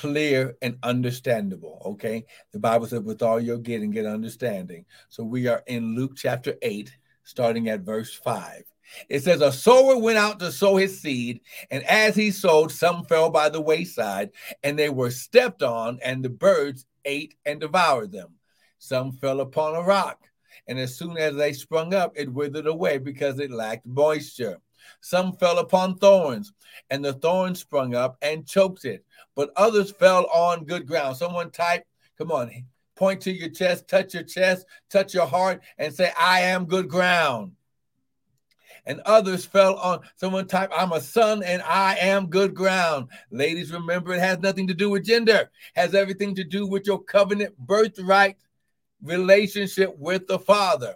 clear 0.00 0.56
and 0.62 0.78
understandable. 0.82 1.82
Okay. 1.84 2.24
The 2.52 2.58
Bible 2.58 2.86
says, 2.86 3.00
with 3.00 3.20
all 3.20 3.38
you're 3.38 3.58
getting, 3.58 3.90
get 3.90 4.06
understanding. 4.06 4.86
So 5.10 5.22
we 5.22 5.46
are 5.46 5.62
in 5.66 5.94
Luke 5.94 6.12
chapter 6.16 6.54
8, 6.62 6.90
starting 7.24 7.68
at 7.68 7.80
verse 7.80 8.14
5. 8.14 8.62
It 9.10 9.22
says, 9.22 9.42
A 9.42 9.52
sower 9.52 9.98
went 9.98 10.16
out 10.16 10.40
to 10.40 10.50
sow 10.52 10.76
his 10.76 10.98
seed, 10.98 11.42
and 11.70 11.84
as 11.84 12.16
he 12.16 12.30
sowed, 12.30 12.72
some 12.72 13.04
fell 13.04 13.28
by 13.28 13.50
the 13.50 13.60
wayside, 13.60 14.30
and 14.62 14.78
they 14.78 14.88
were 14.88 15.10
stepped 15.10 15.62
on, 15.62 15.98
and 16.02 16.24
the 16.24 16.30
birds 16.30 16.86
ate 17.04 17.34
and 17.44 17.60
devoured 17.60 18.10
them. 18.10 18.36
Some 18.78 19.12
fell 19.12 19.40
upon 19.40 19.74
a 19.74 19.82
rock, 19.82 20.18
and 20.66 20.78
as 20.78 20.96
soon 20.96 21.18
as 21.18 21.36
they 21.36 21.52
sprung 21.52 21.92
up, 21.92 22.12
it 22.16 22.32
withered 22.32 22.66
away 22.66 22.96
because 22.96 23.38
it 23.38 23.50
lacked 23.50 23.84
moisture. 23.84 24.60
Some 25.00 25.32
fell 25.34 25.58
upon 25.58 25.96
thorns, 25.96 26.52
and 26.90 27.04
the 27.04 27.14
thorns 27.14 27.60
sprung 27.60 27.94
up 27.94 28.16
and 28.22 28.46
choked 28.46 28.84
it. 28.84 29.04
But 29.34 29.50
others 29.56 29.90
fell 29.90 30.26
on 30.26 30.64
good 30.64 30.86
ground. 30.86 31.16
Someone 31.16 31.50
type, 31.50 31.84
come 32.18 32.30
on, 32.30 32.50
point 32.96 33.20
to 33.22 33.32
your 33.32 33.50
chest, 33.50 33.88
touch 33.88 34.14
your 34.14 34.24
chest, 34.24 34.66
touch 34.90 35.14
your 35.14 35.26
heart, 35.26 35.62
and 35.78 35.94
say, 35.94 36.12
I 36.18 36.40
am 36.40 36.66
good 36.66 36.88
ground 36.88 37.52
and 38.86 39.00
others 39.00 39.44
fell 39.44 39.76
on 39.76 40.00
someone 40.16 40.46
type 40.46 40.70
i'm 40.76 40.92
a 40.92 41.00
son 41.00 41.42
and 41.42 41.62
i 41.62 41.96
am 41.96 42.26
good 42.26 42.54
ground 42.54 43.08
ladies 43.30 43.72
remember 43.72 44.12
it 44.12 44.20
has 44.20 44.38
nothing 44.38 44.66
to 44.66 44.74
do 44.74 44.90
with 44.90 45.04
gender 45.04 45.50
has 45.74 45.94
everything 45.94 46.34
to 46.34 46.44
do 46.44 46.66
with 46.66 46.86
your 46.86 47.02
covenant 47.02 47.56
birthright 47.58 48.36
relationship 49.02 49.96
with 49.98 50.26
the 50.26 50.38
father 50.38 50.94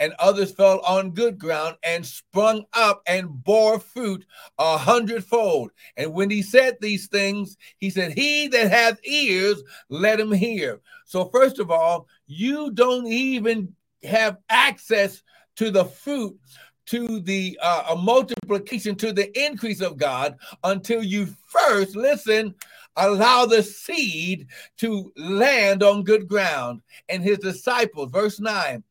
and 0.00 0.14
others 0.18 0.50
fell 0.50 0.80
on 0.80 1.10
good 1.10 1.38
ground 1.38 1.76
and 1.84 2.04
sprung 2.04 2.64
up 2.72 3.02
and 3.06 3.44
bore 3.44 3.78
fruit 3.78 4.24
a 4.58 4.76
hundredfold. 4.76 5.70
And 5.96 6.12
when 6.12 6.30
he 6.30 6.42
said 6.42 6.78
these 6.80 7.06
things, 7.06 7.56
he 7.78 7.90
said, 7.90 8.14
He 8.14 8.48
that 8.48 8.70
hath 8.70 8.98
ears, 9.04 9.62
let 9.90 10.18
him 10.18 10.32
hear. 10.32 10.80
So, 11.04 11.26
first 11.26 11.60
of 11.60 11.70
all, 11.70 12.08
you 12.26 12.72
don't 12.72 13.06
even 13.06 13.74
have 14.02 14.38
access 14.48 15.22
to 15.56 15.70
the 15.70 15.84
fruit 15.84 16.38
to 16.86 17.20
the 17.20 17.56
uh, 17.62 17.94
multiplication, 17.96 18.96
to 18.96 19.12
the 19.12 19.30
increase 19.40 19.80
of 19.80 19.96
God 19.96 20.36
until 20.64 21.04
you 21.04 21.28
first, 21.46 21.94
listen, 21.94 22.52
allow 22.96 23.46
the 23.46 23.62
seed 23.62 24.48
to 24.78 25.12
land 25.16 25.84
on 25.84 26.02
good 26.02 26.26
ground. 26.26 26.82
And 27.08 27.22
his 27.22 27.38
disciples, 27.38 28.10
verse 28.10 28.40
9, 28.40 28.82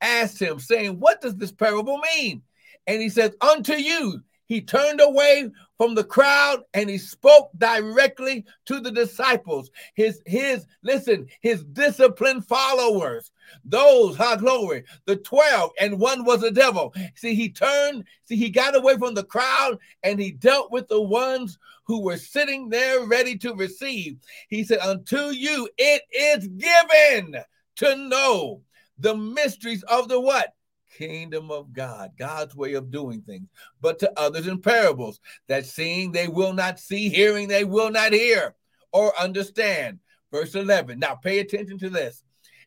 asked 0.00 0.40
him, 0.40 0.58
saying, 0.58 0.98
What 0.98 1.20
does 1.20 1.36
this 1.36 1.52
parable 1.52 1.98
mean? 2.16 2.42
And 2.86 3.00
he 3.00 3.08
says, 3.08 3.34
Unto 3.40 3.74
you 3.74 4.22
he 4.50 4.60
turned 4.60 5.00
away 5.00 5.48
from 5.78 5.94
the 5.94 6.02
crowd 6.02 6.64
and 6.74 6.90
he 6.90 6.98
spoke 6.98 7.50
directly 7.56 8.44
to 8.66 8.80
the 8.80 8.90
disciples, 8.90 9.70
his, 9.94 10.20
his, 10.26 10.66
listen, 10.82 11.28
his 11.40 11.62
disciplined 11.62 12.44
followers, 12.44 13.30
those, 13.64 14.16
high 14.16 14.34
glory, 14.34 14.82
the 15.04 15.14
12, 15.14 15.70
and 15.80 16.00
one 16.00 16.24
was 16.24 16.42
a 16.42 16.50
devil. 16.50 16.92
See, 17.14 17.36
he 17.36 17.48
turned, 17.48 18.02
see, 18.24 18.34
he 18.34 18.50
got 18.50 18.74
away 18.74 18.98
from 18.98 19.14
the 19.14 19.22
crowd 19.22 19.78
and 20.02 20.18
he 20.18 20.32
dealt 20.32 20.72
with 20.72 20.88
the 20.88 21.00
ones 21.00 21.56
who 21.84 22.02
were 22.02 22.16
sitting 22.16 22.68
there 22.70 23.04
ready 23.06 23.38
to 23.38 23.54
receive. 23.54 24.16
He 24.48 24.64
said, 24.64 24.80
Unto 24.80 25.28
you 25.28 25.68
it 25.78 26.02
is 26.12 26.48
given 26.48 27.36
to 27.76 27.96
know 28.08 28.62
the 29.00 29.16
mysteries 29.16 29.82
of 29.84 30.08
the 30.08 30.20
what? 30.20 30.54
kingdom 30.96 31.50
of 31.50 31.72
God, 31.72 32.10
God's 32.18 32.54
way 32.54 32.74
of 32.74 32.90
doing 32.90 33.22
things, 33.22 33.48
but 33.80 33.98
to 34.00 34.12
others 34.18 34.46
in 34.46 34.60
parables, 34.60 35.20
that 35.48 35.66
seeing 35.66 36.12
they 36.12 36.28
will 36.28 36.52
not 36.52 36.78
see, 36.78 37.08
hearing 37.08 37.48
they 37.48 37.64
will 37.64 37.90
not 37.90 38.12
hear 38.12 38.54
or 38.92 39.18
understand. 39.18 40.00
Verse 40.32 40.54
11. 40.54 40.98
Now 40.98 41.14
pay 41.14 41.38
attention 41.38 41.78
to 41.78 41.90
this. 41.90 42.22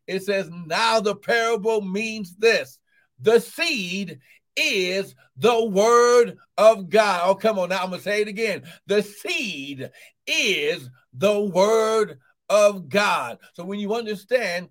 It 0.07 0.23
says, 0.23 0.49
Now 0.65 0.99
the 0.99 1.15
parable 1.15 1.81
means 1.81 2.35
this 2.35 2.79
the 3.19 3.39
seed 3.39 4.19
is 4.55 5.15
the 5.37 5.65
word 5.65 6.37
of 6.57 6.89
God. 6.89 7.21
Oh, 7.23 7.35
come 7.35 7.57
on. 7.57 7.69
Now 7.69 7.83
I'm 7.83 7.89
going 7.89 7.99
to 7.99 8.03
say 8.03 8.21
it 8.21 8.27
again. 8.27 8.63
The 8.87 9.01
seed 9.01 9.89
is 10.27 10.89
the 11.13 11.39
word 11.39 12.19
of 12.49 12.89
God. 12.89 13.39
So 13.53 13.63
when 13.63 13.79
you 13.79 13.95
understand, 13.95 14.69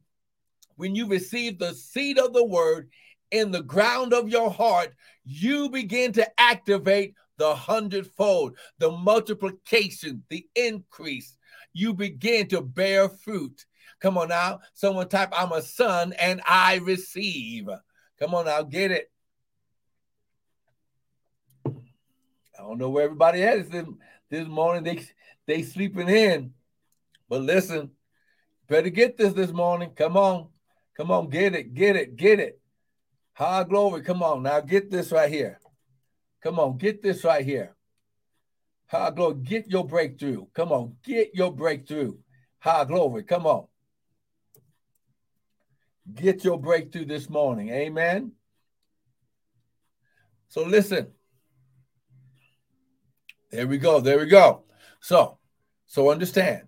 when 0.76 0.94
you 0.94 1.06
receive 1.06 1.58
the 1.58 1.74
seed 1.74 2.18
of 2.18 2.32
the 2.32 2.44
word, 2.44 2.88
in 3.32 3.50
the 3.50 3.62
ground 3.62 4.12
of 4.12 4.28
your 4.28 4.50
heart, 4.50 4.94
you 5.24 5.68
begin 5.70 6.12
to 6.12 6.40
activate 6.40 7.14
the 7.38 7.54
hundredfold, 7.54 8.56
the 8.78 8.90
multiplication, 8.90 10.22
the 10.28 10.46
increase. 10.54 11.36
You 11.72 11.94
begin 11.94 12.46
to 12.48 12.60
bear 12.60 13.08
fruit. 13.08 13.64
Come 14.00 14.18
on 14.18 14.28
now. 14.28 14.60
Someone 14.74 15.08
type, 15.08 15.30
I'm 15.32 15.52
a 15.52 15.62
son 15.62 16.12
and 16.12 16.42
I 16.46 16.76
receive. 16.76 17.68
Come 18.18 18.34
on 18.34 18.44
now, 18.44 18.62
get 18.62 18.90
it. 18.90 19.10
I 21.66 22.64
don't 22.64 22.78
know 22.78 22.90
where 22.90 23.04
everybody 23.04 23.40
is 23.40 23.68
this, 23.70 23.86
this 24.28 24.46
morning. 24.46 24.84
They 24.84 25.04
they 25.46 25.62
sleeping 25.62 26.08
in. 26.08 26.52
But 27.28 27.42
listen, 27.42 27.90
better 28.68 28.90
get 28.90 29.16
this 29.16 29.32
this 29.32 29.50
morning. 29.50 29.90
Come 29.96 30.16
on. 30.16 30.51
Come 30.96 31.10
on, 31.10 31.28
get 31.28 31.54
it, 31.54 31.74
get 31.74 31.96
it, 31.96 32.16
get 32.16 32.40
it. 32.40 32.60
High 33.34 33.64
glory. 33.64 34.02
Come 34.02 34.22
on 34.22 34.42
now. 34.42 34.60
Get 34.60 34.90
this 34.90 35.10
right 35.10 35.30
here. 35.30 35.58
Come 36.42 36.58
on. 36.58 36.76
Get 36.76 37.02
this 37.02 37.24
right 37.24 37.44
here. 37.44 37.74
High 38.86 39.10
glory. 39.10 39.36
Get 39.42 39.68
your 39.68 39.86
breakthrough. 39.86 40.46
Come 40.54 40.72
on. 40.72 40.96
Get 41.02 41.34
your 41.34 41.52
breakthrough. 41.52 42.16
High 42.58 42.84
glory. 42.84 43.24
Come 43.24 43.46
on. 43.46 43.66
Get 46.14 46.44
your 46.44 46.58
breakthrough 46.58 47.06
this 47.06 47.30
morning. 47.30 47.70
Amen. 47.70 48.32
So 50.48 50.64
listen. 50.64 51.12
There 53.50 53.66
we 53.66 53.78
go. 53.78 54.00
There 54.00 54.18
we 54.18 54.26
go. 54.26 54.64
So, 55.00 55.38
so 55.86 56.10
understand. 56.10 56.62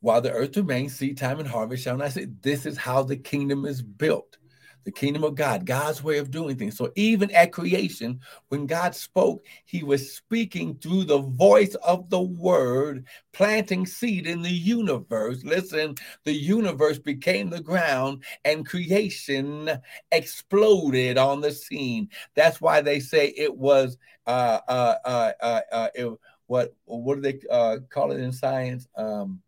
While 0.00 0.20
the 0.20 0.32
earth 0.32 0.56
remains, 0.56 0.96
seed 0.96 1.18
time 1.18 1.38
and 1.38 1.48
harvest 1.48 1.84
shall 1.84 1.96
not 1.96 2.12
say. 2.12 2.26
This 2.42 2.66
is 2.66 2.78
how 2.78 3.02
the 3.02 3.16
kingdom 3.16 3.64
is 3.64 3.82
built 3.82 4.38
the 4.84 4.90
kingdom 4.90 5.24
of 5.24 5.34
God, 5.34 5.66
God's 5.66 6.02
way 6.02 6.18
of 6.18 6.30
doing 6.30 6.56
things. 6.56 6.76
So 6.76 6.90
even 6.96 7.30
at 7.32 7.52
creation, 7.52 8.20
when 8.48 8.66
God 8.66 8.94
spoke, 8.94 9.44
he 9.64 9.82
was 9.82 10.14
speaking 10.14 10.76
through 10.76 11.04
the 11.04 11.18
voice 11.18 11.74
of 11.76 12.08
the 12.10 12.20
word, 12.20 13.06
planting 13.32 13.86
seed 13.86 14.26
in 14.26 14.42
the 14.42 14.50
universe. 14.50 15.44
Listen, 15.44 15.96
the 16.24 16.32
universe 16.32 16.98
became 16.98 17.50
the 17.50 17.60
ground 17.60 18.24
and 18.44 18.66
creation 18.66 19.70
exploded 20.12 21.18
on 21.18 21.40
the 21.40 21.52
scene. 21.52 22.08
That's 22.34 22.60
why 22.60 22.80
they 22.80 23.00
say 23.00 23.28
it 23.36 23.56
was 23.56 23.98
uh 24.26 24.60
uh 24.68 24.94
uh 25.04 25.32
uh, 25.40 25.60
uh 25.72 25.88
it, 25.94 26.12
what 26.46 26.74
what 26.84 27.16
do 27.16 27.20
they 27.20 27.40
uh 27.50 27.78
call 27.90 28.12
it 28.12 28.20
in 28.20 28.32
science? 28.32 28.88
Um 28.96 29.40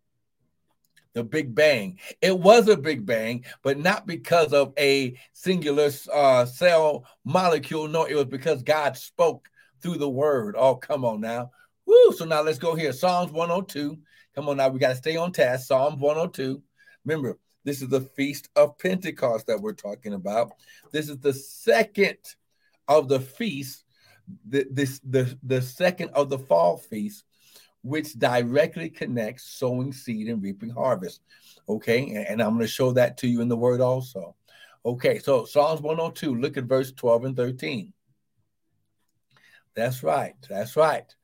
the 1.15 1.25
Big 1.25 1.55
Bang. 1.55 1.99
It 2.21 2.39
was 2.39 2.69
a 2.69 2.77
Big 2.77 3.05
Bang, 3.05 3.45
but 3.63 3.79
not 3.79 4.07
because 4.07 4.53
of 4.53 4.73
a 4.79 5.17
singular 5.33 5.91
uh, 6.13 6.45
cell 6.45 7.07
molecule. 7.25 7.89
No, 7.89 8.05
it 8.05 8.15
was 8.15 8.27
because 8.27 8.63
God 8.63 8.97
spoke 8.97 9.49
through 9.81 9.99
the 9.99 10.09
word. 10.09 10.55
Oh, 10.57 10.77
come 10.77 11.05
on 11.05 11.21
now. 11.21 11.51
Woo! 11.87 12.13
So 12.13 12.25
now 12.25 12.43
let's 12.43 12.59
go 12.59 12.75
here. 12.75 12.93
Psalms 12.93 13.33
102. 13.33 13.99
Come 14.35 14.49
on 14.49 14.57
now. 14.57 14.69
We 14.69 14.79
got 14.79 14.91
to 14.91 14.97
stay 14.97 15.17
on 15.17 15.33
task. 15.33 15.67
Psalms 15.67 16.01
102. 16.01 16.63
Remember, 17.05 17.39
this 17.65 17.83
is 17.83 17.89
the 17.89 18.01
Feast 18.01 18.49
of 18.57 18.79
Pentecost 18.79 19.47
that 19.47 19.61
we're 19.61 19.73
talking 19.73 20.15
about. 20.15 20.53
This 20.93 21.09
is 21.09 21.19
the 21.19 21.35
second 21.35 22.19
of 22.89 23.09
the 23.09 23.21
feast, 23.21 23.85
the, 24.49 24.67
this, 24.71 25.01
the, 25.01 25.37
the 25.43 25.63
second 25.63 26.11
of 26.11 26.31
the 26.31 26.39
fall 26.39 26.77
feast 26.77 27.25
which 27.83 28.19
directly 28.19 28.89
connects 28.89 29.45
sowing 29.45 29.93
seed 29.93 30.29
and 30.29 30.43
reaping 30.43 30.71
harvest. 30.71 31.21
Okay, 31.69 32.25
and, 32.29 32.43
I'm 32.43 32.51
going 32.51 32.61
to 32.61 32.67
show 32.67 32.93
that 32.93 33.19
to 33.19 33.29
you 33.29 33.41
in 33.41 33.49
the 33.49 33.57
word 33.57 33.81
also. 33.81 34.35
Okay, 34.85 35.19
so 35.19 35.45
Psalms 35.45 35.81
102, 35.81 36.35
look 36.35 36.57
at 36.57 36.65
verse 36.65 36.93
12 36.93 37.25
and 37.25 37.37
13. 37.37 37.93
That's 39.75 40.03
right, 40.03 40.35
that's 40.49 40.77
right. 40.77 41.15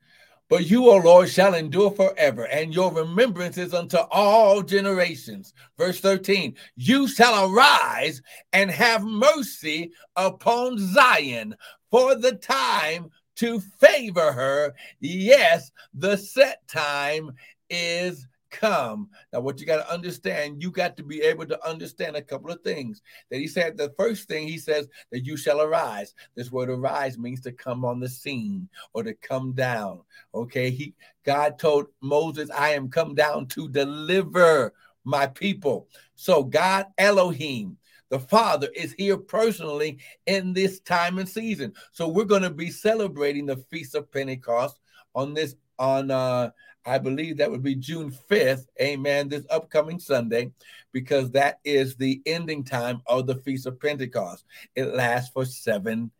But 0.48 0.70
you, 0.70 0.88
O 0.88 0.96
Lord, 0.96 1.28
shall 1.28 1.54
endure 1.54 1.90
forever, 1.90 2.46
and 2.46 2.74
your 2.74 2.90
remembrance 2.90 3.58
is 3.58 3.74
unto 3.74 3.98
all 4.10 4.62
generations. 4.62 5.52
Verse 5.76 6.00
13 6.00 6.54
You 6.76 7.06
shall 7.06 7.52
arise 7.52 8.22
and 8.54 8.70
have 8.70 9.04
mercy 9.04 9.92
upon 10.16 10.78
Zion, 10.78 11.54
for 11.90 12.14
the 12.14 12.32
time 12.32 13.10
to 13.38 13.60
favor 13.60 14.32
her. 14.32 14.74
Yes, 15.00 15.70
the 15.94 16.16
set 16.16 16.66
time 16.68 17.32
is 17.70 18.26
come. 18.50 19.08
Now, 19.32 19.40
what 19.40 19.60
you 19.60 19.66
got 19.66 19.84
to 19.84 19.92
understand, 19.92 20.62
you 20.62 20.70
got 20.70 20.96
to 20.96 21.02
be 21.02 21.20
able 21.22 21.46
to 21.46 21.68
understand 21.68 22.16
a 22.16 22.22
couple 22.22 22.50
of 22.50 22.60
things. 22.62 23.02
That 23.30 23.38
he 23.38 23.46
said, 23.46 23.76
the 23.76 23.94
first 23.98 24.28
thing 24.28 24.48
he 24.48 24.58
says 24.58 24.88
that 25.12 25.24
you 25.24 25.36
shall 25.36 25.60
arise. 25.60 26.14
This 26.34 26.50
word 26.50 26.70
arise 26.70 27.18
means 27.18 27.40
to 27.42 27.52
come 27.52 27.84
on 27.84 28.00
the 28.00 28.08
scene 28.08 28.68
or 28.92 29.02
to 29.02 29.14
come 29.14 29.52
down. 29.52 30.00
Okay. 30.34 30.70
He 30.70 30.94
God 31.24 31.58
told 31.58 31.86
Moses, 32.00 32.50
I 32.50 32.70
am 32.70 32.88
come 32.88 33.14
down 33.14 33.46
to 33.48 33.68
deliver 33.68 34.72
my 35.04 35.26
people. 35.26 35.88
So 36.16 36.42
God 36.42 36.86
Elohim, 36.98 37.77
the 38.10 38.18
Father 38.18 38.68
is 38.74 38.94
here 38.94 39.16
personally 39.16 39.98
in 40.26 40.52
this 40.52 40.80
time 40.80 41.18
and 41.18 41.28
season. 41.28 41.72
So 41.92 42.08
we're 42.08 42.24
going 42.24 42.42
to 42.42 42.50
be 42.50 42.70
celebrating 42.70 43.46
the 43.46 43.56
Feast 43.56 43.94
of 43.94 44.10
Pentecost 44.10 44.80
on 45.14 45.34
this 45.34 45.54
on 45.78 46.10
uh 46.10 46.50
I 46.86 46.96
believe 46.96 47.36
that 47.36 47.50
would 47.50 47.62
be 47.62 47.74
June 47.74 48.10
5th, 48.30 48.66
amen, 48.80 49.28
this 49.28 49.44
upcoming 49.50 49.98
Sunday, 49.98 50.52
because 50.90 51.30
that 51.32 51.60
is 51.62 51.96
the 51.96 52.22
ending 52.24 52.64
time 52.64 53.02
of 53.06 53.26
the 53.26 53.34
Feast 53.34 53.66
of 53.66 53.78
Pentecost. 53.78 54.44
It 54.74 54.94
lasts 54.94 55.30
for 55.30 55.44
seven 55.44 56.10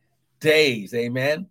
days, 0.40 0.92
amen. 0.92 1.47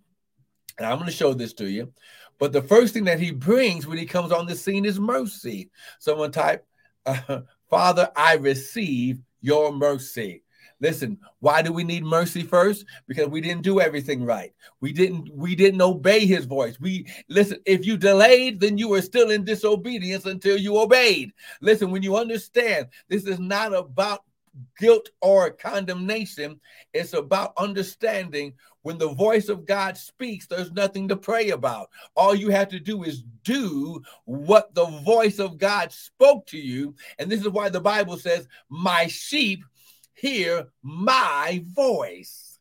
And 0.77 0.85
I'm 0.85 0.97
going 0.97 1.09
to 1.09 1.15
show 1.15 1.33
this 1.33 1.53
to 1.53 1.67
you. 1.67 1.91
But 2.37 2.53
the 2.53 2.61
first 2.61 2.93
thing 2.93 3.05
that 3.05 3.19
he 3.19 3.31
brings 3.31 3.87
when 3.87 3.97
he 3.97 4.05
comes 4.05 4.31
on 4.31 4.45
the 4.45 4.55
scene 4.55 4.85
is 4.85 4.99
mercy. 4.99 5.71
Someone 5.97 6.31
type, 6.31 6.63
uh, 7.07 7.41
Father, 7.71 8.11
I 8.15 8.35
receive 8.35 9.19
your 9.47 9.71
mercy. 9.71 10.43
Listen, 10.79 11.17
why 11.39 11.61
do 11.61 11.71
we 11.71 11.83
need 11.83 12.03
mercy 12.03 12.43
first? 12.43 12.85
Because 13.07 13.29
we 13.29 13.41
didn't 13.41 13.63
do 13.63 13.79
everything 13.79 14.23
right. 14.25 14.53
We 14.81 14.91
didn't 14.91 15.33
we 15.33 15.55
didn't 15.55 15.81
obey 15.81 16.25
his 16.25 16.45
voice. 16.45 16.79
We 16.79 17.07
listen, 17.29 17.59
if 17.65 17.85
you 17.85 17.97
delayed, 17.97 18.59
then 18.59 18.77
you 18.77 18.89
were 18.89 19.01
still 19.01 19.31
in 19.31 19.43
disobedience 19.43 20.25
until 20.25 20.57
you 20.57 20.77
obeyed. 20.77 21.31
Listen, 21.61 21.89
when 21.89 22.03
you 22.03 22.15
understand, 22.17 22.87
this 23.09 23.25
is 23.25 23.39
not 23.39 23.73
about 23.73 24.21
guilt 24.77 25.09
or 25.21 25.51
condemnation. 25.51 26.59
It's 26.93 27.13
about 27.13 27.53
understanding 27.57 28.53
when 28.87 28.97
the 28.97 29.13
voice 29.13 29.49
of 29.49 29.65
God 29.65 29.97
speaks, 29.97 30.47
there's 30.47 30.71
nothing 30.71 31.09
to 31.09 31.17
pray 31.17 31.49
about. 31.49 31.89
All 32.15 32.33
you 32.33 32.49
have 32.51 32.69
to 32.69 32.79
do 32.79 33.03
is 33.03 33.23
do 33.43 34.01
what 34.23 34.73
the 34.75 34.85
voice 34.85 35.39
of 35.39 35.57
God 35.57 35.91
spoke 35.91 36.45
to 36.47 36.57
you. 36.57 36.95
And 37.19 37.29
this 37.29 37.41
is 37.41 37.49
why 37.49 37.67
the 37.67 37.81
Bible 37.81 38.15
says, 38.15 38.47
My 38.69 39.07
sheep 39.07 39.65
hear 40.13 40.67
my 40.81 41.65
voice. 41.67 42.59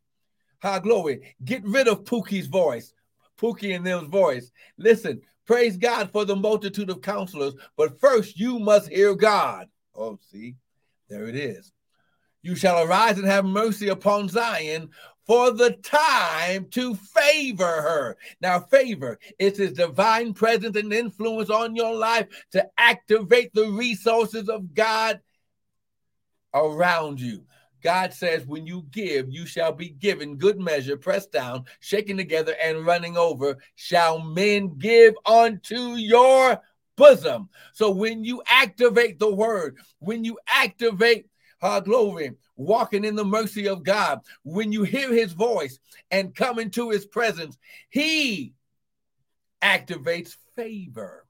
High 0.60 0.80
glory. 0.80 1.36
Get 1.44 1.64
rid 1.64 1.86
of 1.86 2.02
Pookie's 2.02 2.48
voice, 2.48 2.92
Pookie 3.40 3.76
and 3.76 3.86
them's 3.86 4.08
voice. 4.08 4.50
Listen, 4.78 5.22
praise 5.46 5.76
God 5.76 6.10
for 6.10 6.24
the 6.24 6.34
multitude 6.34 6.90
of 6.90 7.02
counselors, 7.02 7.54
but 7.76 8.00
first 8.00 8.36
you 8.36 8.58
must 8.58 8.88
hear 8.88 9.14
God. 9.14 9.68
Oh, 9.94 10.18
see, 10.32 10.56
there 11.08 11.28
it 11.28 11.36
is. 11.36 11.72
You 12.46 12.54
shall 12.54 12.86
arise 12.86 13.18
and 13.18 13.26
have 13.26 13.44
mercy 13.44 13.88
upon 13.88 14.28
Zion 14.28 14.90
for 15.26 15.50
the 15.50 15.72
time 15.82 16.66
to 16.66 16.94
favor 16.94 17.64
her. 17.64 18.16
Now, 18.40 18.60
favor 18.60 19.18
is 19.40 19.58
his 19.58 19.72
divine 19.72 20.32
presence 20.32 20.76
and 20.76 20.92
influence 20.92 21.50
on 21.50 21.74
your 21.74 21.92
life 21.92 22.28
to 22.52 22.64
activate 22.78 23.52
the 23.52 23.68
resources 23.72 24.48
of 24.48 24.74
God 24.74 25.18
around 26.54 27.20
you. 27.20 27.42
God 27.82 28.14
says, 28.14 28.46
when 28.46 28.64
you 28.64 28.86
give, 28.92 29.28
you 29.28 29.44
shall 29.44 29.72
be 29.72 29.88
given 29.88 30.36
good 30.36 30.60
measure, 30.60 30.96
pressed 30.96 31.32
down, 31.32 31.64
shaken 31.80 32.16
together, 32.16 32.54
and 32.62 32.86
running 32.86 33.16
over, 33.16 33.58
shall 33.74 34.20
men 34.20 34.78
give 34.78 35.14
unto 35.26 35.94
your 35.96 36.62
bosom. 36.96 37.48
So 37.72 37.90
when 37.90 38.22
you 38.22 38.40
activate 38.48 39.18
the 39.18 39.34
word, 39.34 39.78
when 39.98 40.22
you 40.24 40.38
activate 40.46 41.26
uh, 41.62 41.80
glory, 41.80 42.32
walking 42.56 43.04
in 43.04 43.16
the 43.16 43.24
mercy 43.24 43.68
of 43.68 43.82
God, 43.82 44.20
when 44.42 44.72
you 44.72 44.82
hear 44.82 45.12
his 45.12 45.32
voice 45.32 45.78
and 46.10 46.34
come 46.34 46.58
into 46.58 46.90
his 46.90 47.06
presence, 47.06 47.56
he 47.90 48.54
activates 49.62 50.36
favor 50.54 51.26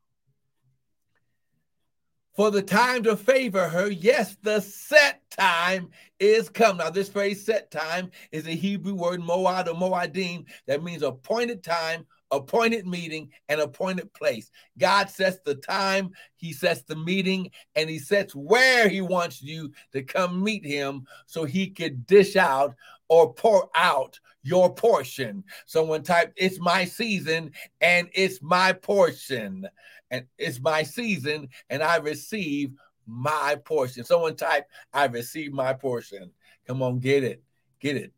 for 2.36 2.50
the 2.50 2.62
time 2.62 3.02
to 3.02 3.16
favor 3.16 3.66
her. 3.68 3.90
Yes, 3.90 4.36
the 4.42 4.60
set 4.60 5.22
time 5.30 5.88
is 6.20 6.50
come. 6.50 6.76
Now, 6.76 6.90
this 6.90 7.08
phrase 7.08 7.44
set 7.44 7.70
time 7.70 8.10
is 8.30 8.46
a 8.46 8.50
Hebrew 8.50 8.94
word, 8.94 9.20
moad 9.20 9.68
or 9.68 9.74
moadim, 9.74 10.44
that 10.66 10.82
means 10.82 11.02
appointed 11.02 11.64
time, 11.64 12.06
appointed 12.30 12.86
meeting, 12.86 13.30
and 13.48 13.60
appointed 13.60 14.12
place. 14.12 14.50
God 14.78 15.10
sets 15.10 15.38
the 15.44 15.54
time, 15.54 16.10
He 16.36 16.52
sets 16.52 16.82
the 16.82 16.96
meeting, 16.96 17.50
and 17.74 17.88
He 17.88 17.98
sets 17.98 18.34
where 18.34 18.88
He 18.88 19.00
wants 19.00 19.42
you 19.42 19.72
to 19.92 20.02
come 20.02 20.42
meet 20.42 20.64
Him 20.64 21.06
so 21.26 21.44
He 21.44 21.68
could 21.70 22.06
dish 22.06 22.36
out 22.36 22.74
or 23.08 23.32
pour 23.32 23.70
out 23.74 24.18
your 24.42 24.74
portion. 24.74 25.44
Someone 25.66 26.02
type, 26.02 26.32
It's 26.36 26.60
my 26.60 26.84
season 26.84 27.52
and 27.80 28.08
it's 28.12 28.40
my 28.42 28.72
portion 28.72 29.68
and 30.10 30.26
it's 30.38 30.60
my 30.60 30.82
season, 30.82 31.48
and 31.70 31.82
I 31.82 31.96
receive 31.96 32.72
my 33.06 33.56
portion. 33.64 34.04
Someone 34.04 34.36
type, 34.36 34.66
I 34.92 35.06
receive 35.06 35.52
my 35.52 35.72
portion. 35.72 36.30
Come 36.66 36.82
on, 36.82 36.98
get 36.98 37.24
it. 37.24 37.42
Get 37.80 37.96
it. 37.96 38.12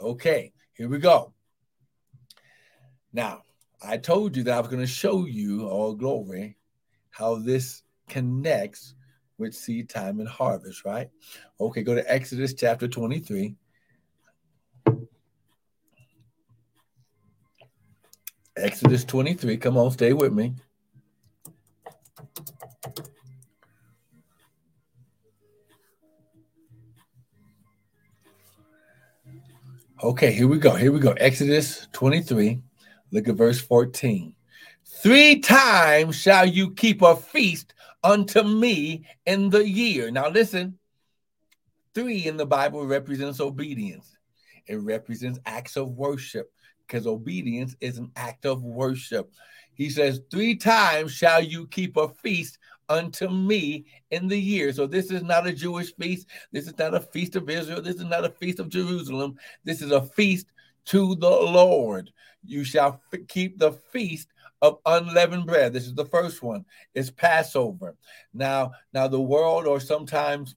Okay, 0.00 0.52
here 0.74 0.88
we 0.88 0.98
go. 0.98 1.32
Now, 3.12 3.42
I 3.82 3.96
told 3.96 4.36
you 4.36 4.42
that 4.44 4.54
I 4.54 4.60
was 4.60 4.68
going 4.68 4.80
to 4.80 4.86
show 4.86 5.24
you, 5.24 5.66
all 5.66 5.94
glory, 5.94 6.56
how 7.10 7.36
this 7.36 7.82
connects 8.08 8.94
with 9.38 9.54
seed 9.54 9.88
time 9.88 10.20
and 10.20 10.28
harvest, 10.28 10.84
right? 10.84 11.08
Okay, 11.58 11.82
go 11.82 11.94
to 11.94 12.12
Exodus 12.12 12.52
chapter 12.52 12.86
23. 12.86 13.54
Exodus 18.56 19.04
23. 19.04 19.56
Come 19.56 19.78
on, 19.78 19.90
stay 19.90 20.12
with 20.12 20.32
me. 20.32 20.54
Okay, 30.02 30.32
here 30.32 30.48
we 30.48 30.58
go. 30.58 30.74
Here 30.74 30.92
we 30.92 30.98
go. 30.98 31.12
Exodus 31.12 31.86
23. 31.92 32.62
Look 33.12 33.28
at 33.28 33.34
verse 33.34 33.60
14. 33.60 34.34
Three 34.84 35.40
times 35.40 36.16
shall 36.16 36.46
you 36.46 36.72
keep 36.74 37.02
a 37.02 37.16
feast 37.16 37.74
unto 38.02 38.42
me 38.42 39.06
in 39.26 39.50
the 39.50 39.66
year. 39.66 40.10
Now, 40.10 40.28
listen, 40.28 40.78
three 41.94 42.26
in 42.26 42.36
the 42.36 42.46
Bible 42.46 42.86
represents 42.86 43.40
obedience, 43.40 44.16
it 44.66 44.76
represents 44.76 45.38
acts 45.46 45.76
of 45.76 45.90
worship 45.90 46.52
because 46.86 47.06
obedience 47.06 47.76
is 47.80 47.98
an 47.98 48.10
act 48.16 48.46
of 48.46 48.62
worship. 48.62 49.32
He 49.74 49.90
says, 49.90 50.20
Three 50.30 50.56
times 50.56 51.12
shall 51.12 51.42
you 51.42 51.66
keep 51.68 51.96
a 51.96 52.08
feast 52.08 52.58
unto 52.88 53.28
me 53.28 53.86
in 54.10 54.26
the 54.26 54.38
year. 54.38 54.72
So 54.72 54.86
this 54.86 55.10
is 55.10 55.22
not 55.22 55.46
a 55.46 55.52
Jewish 55.52 55.94
feast. 55.94 56.26
This 56.52 56.66
is 56.66 56.76
not 56.76 56.94
a 56.94 57.00
feast 57.00 57.36
of 57.36 57.48
Israel. 57.48 57.80
This 57.80 57.96
is 57.96 58.04
not 58.04 58.24
a 58.24 58.30
feast 58.30 58.58
of 58.58 58.68
Jerusalem. 58.68 59.36
This 59.64 59.80
is 59.80 59.92
a 59.92 60.02
feast 60.02 60.46
to 60.90 61.14
the 61.14 61.30
Lord. 61.30 62.10
You 62.44 62.64
shall 62.64 63.00
f- 63.12 63.20
keep 63.28 63.58
the 63.58 63.72
feast 63.72 64.28
of 64.60 64.78
unleavened 64.84 65.46
bread. 65.46 65.72
This 65.72 65.86
is 65.86 65.94
the 65.94 66.04
first 66.04 66.42
one. 66.42 66.64
It's 66.94 67.10
Passover. 67.10 67.96
Now, 68.34 68.72
now 68.92 69.06
the 69.06 69.20
world, 69.20 69.66
or 69.66 69.78
sometimes 69.78 70.56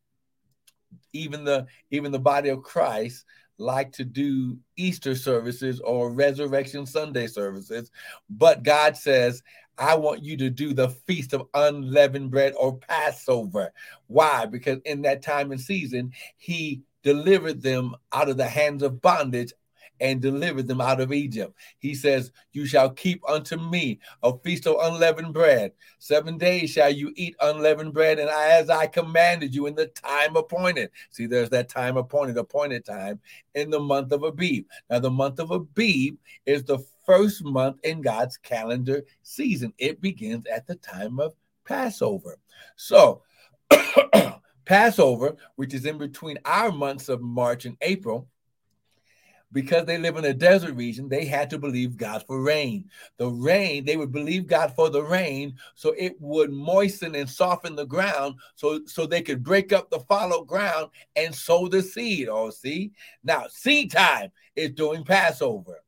even 1.13 1.43
the 1.43 1.67
even 1.91 2.11
the 2.11 2.19
body 2.19 2.49
of 2.49 2.63
Christ, 2.63 3.25
like 3.59 3.91
to 3.93 4.03
do 4.03 4.57
Easter 4.75 5.15
services 5.15 5.79
or 5.79 6.11
Resurrection 6.11 6.87
Sunday 6.87 7.27
services, 7.27 7.91
but 8.27 8.63
God 8.63 8.97
says, 8.97 9.43
I 9.77 9.95
want 9.95 10.23
you 10.23 10.35
to 10.37 10.49
do 10.49 10.73
the 10.73 10.89
feast 10.89 11.33
of 11.33 11.47
unleavened 11.53 12.31
bread 12.31 12.53
or 12.57 12.77
Passover. 12.77 13.71
Why? 14.07 14.47
Because 14.47 14.79
in 14.85 15.03
that 15.03 15.21
time 15.21 15.51
and 15.51 15.61
season, 15.61 16.11
He 16.37 16.81
delivered 17.03 17.61
them 17.61 17.95
out 18.11 18.29
of 18.29 18.37
the 18.37 18.47
hands 18.47 18.81
of 18.81 19.01
bondage 19.01 19.53
and 20.03 20.21
delivered 20.21 20.67
them 20.67 20.81
out 20.81 20.99
of 20.99 21.13
Egypt. 21.13 21.57
He 21.79 21.95
says, 21.95 22.31
You 22.51 22.65
shall 22.65 22.89
keep 22.89 23.27
unto 23.27 23.55
me 23.55 23.99
a 24.21 24.37
feast 24.39 24.67
of 24.67 24.75
unleavened 24.81 25.33
bread. 25.33 25.71
Seven 25.97 26.37
days 26.37 26.71
shall 26.71 26.91
you 26.91 27.13
eat 27.15 27.37
unleavened 27.39 27.93
bread, 27.93 28.19
and 28.19 28.29
as 28.29 28.69
I 28.69 28.87
commanded 28.87 29.55
you 29.55 29.65
in 29.65 29.75
the 29.75 29.87
time 29.87 30.35
appointed. 30.35 30.91
See, 31.09 31.25
there's 31.25 31.49
that 31.51 31.69
time 31.69 31.95
appointed, 31.95 32.37
appointed 32.37 32.83
time 32.83 33.21
in 33.55 33.69
the 33.69 33.79
month 33.79 34.11
of 34.11 34.23
Abib. 34.23 34.65
Now, 34.89 34.99
the 34.99 35.09
month 35.09 35.39
of 35.39 35.51
Abib 35.51 36.17
is 36.45 36.65
the 36.65 36.79
first 37.05 37.41
month 37.45 37.79
in 37.85 38.01
God's 38.01 38.35
calendar 38.35 39.05
season. 39.21 39.73
It 39.77 40.01
begins 40.01 40.45
at 40.47 40.67
the 40.67 40.75
time 40.75 41.17
of 41.21 41.33
Passover. 41.63 42.39
So, 42.75 43.21
Passover, 44.65 45.37
which 45.55 45.73
is 45.73 45.85
in 45.85 45.97
between 45.97 46.39
our 46.43 46.73
months 46.73 47.07
of 47.07 47.21
March 47.21 47.63
and 47.63 47.77
April, 47.81 48.27
because 49.53 49.85
they 49.85 49.97
live 49.97 50.17
in 50.17 50.25
a 50.25 50.33
desert 50.33 50.73
region, 50.73 51.07
they 51.07 51.25
had 51.25 51.49
to 51.51 51.59
believe 51.59 51.95
God 51.95 52.25
for 52.25 52.41
rain. 52.41 52.89
The 53.17 53.29
rain, 53.29 53.85
they 53.85 53.95
would 53.95 54.11
believe 54.11 54.47
God 54.47 54.73
for 54.75 54.89
the 54.89 55.03
rain, 55.03 55.55
so 55.75 55.93
it 55.97 56.15
would 56.19 56.51
moisten 56.51 57.15
and 57.15 57.29
soften 57.29 57.75
the 57.75 57.85
ground, 57.85 58.35
so 58.55 58.81
so 58.85 59.05
they 59.05 59.21
could 59.21 59.43
break 59.43 59.71
up 59.71 59.89
the 59.89 59.99
fallow 60.01 60.43
ground 60.43 60.89
and 61.15 61.33
sow 61.33 61.67
the 61.67 61.81
seed. 61.81 62.27
Oh, 62.29 62.49
see 62.49 62.91
now, 63.23 63.45
seed 63.47 63.91
time 63.91 64.31
is 64.55 64.71
during 64.71 65.05
Passover. 65.05 65.81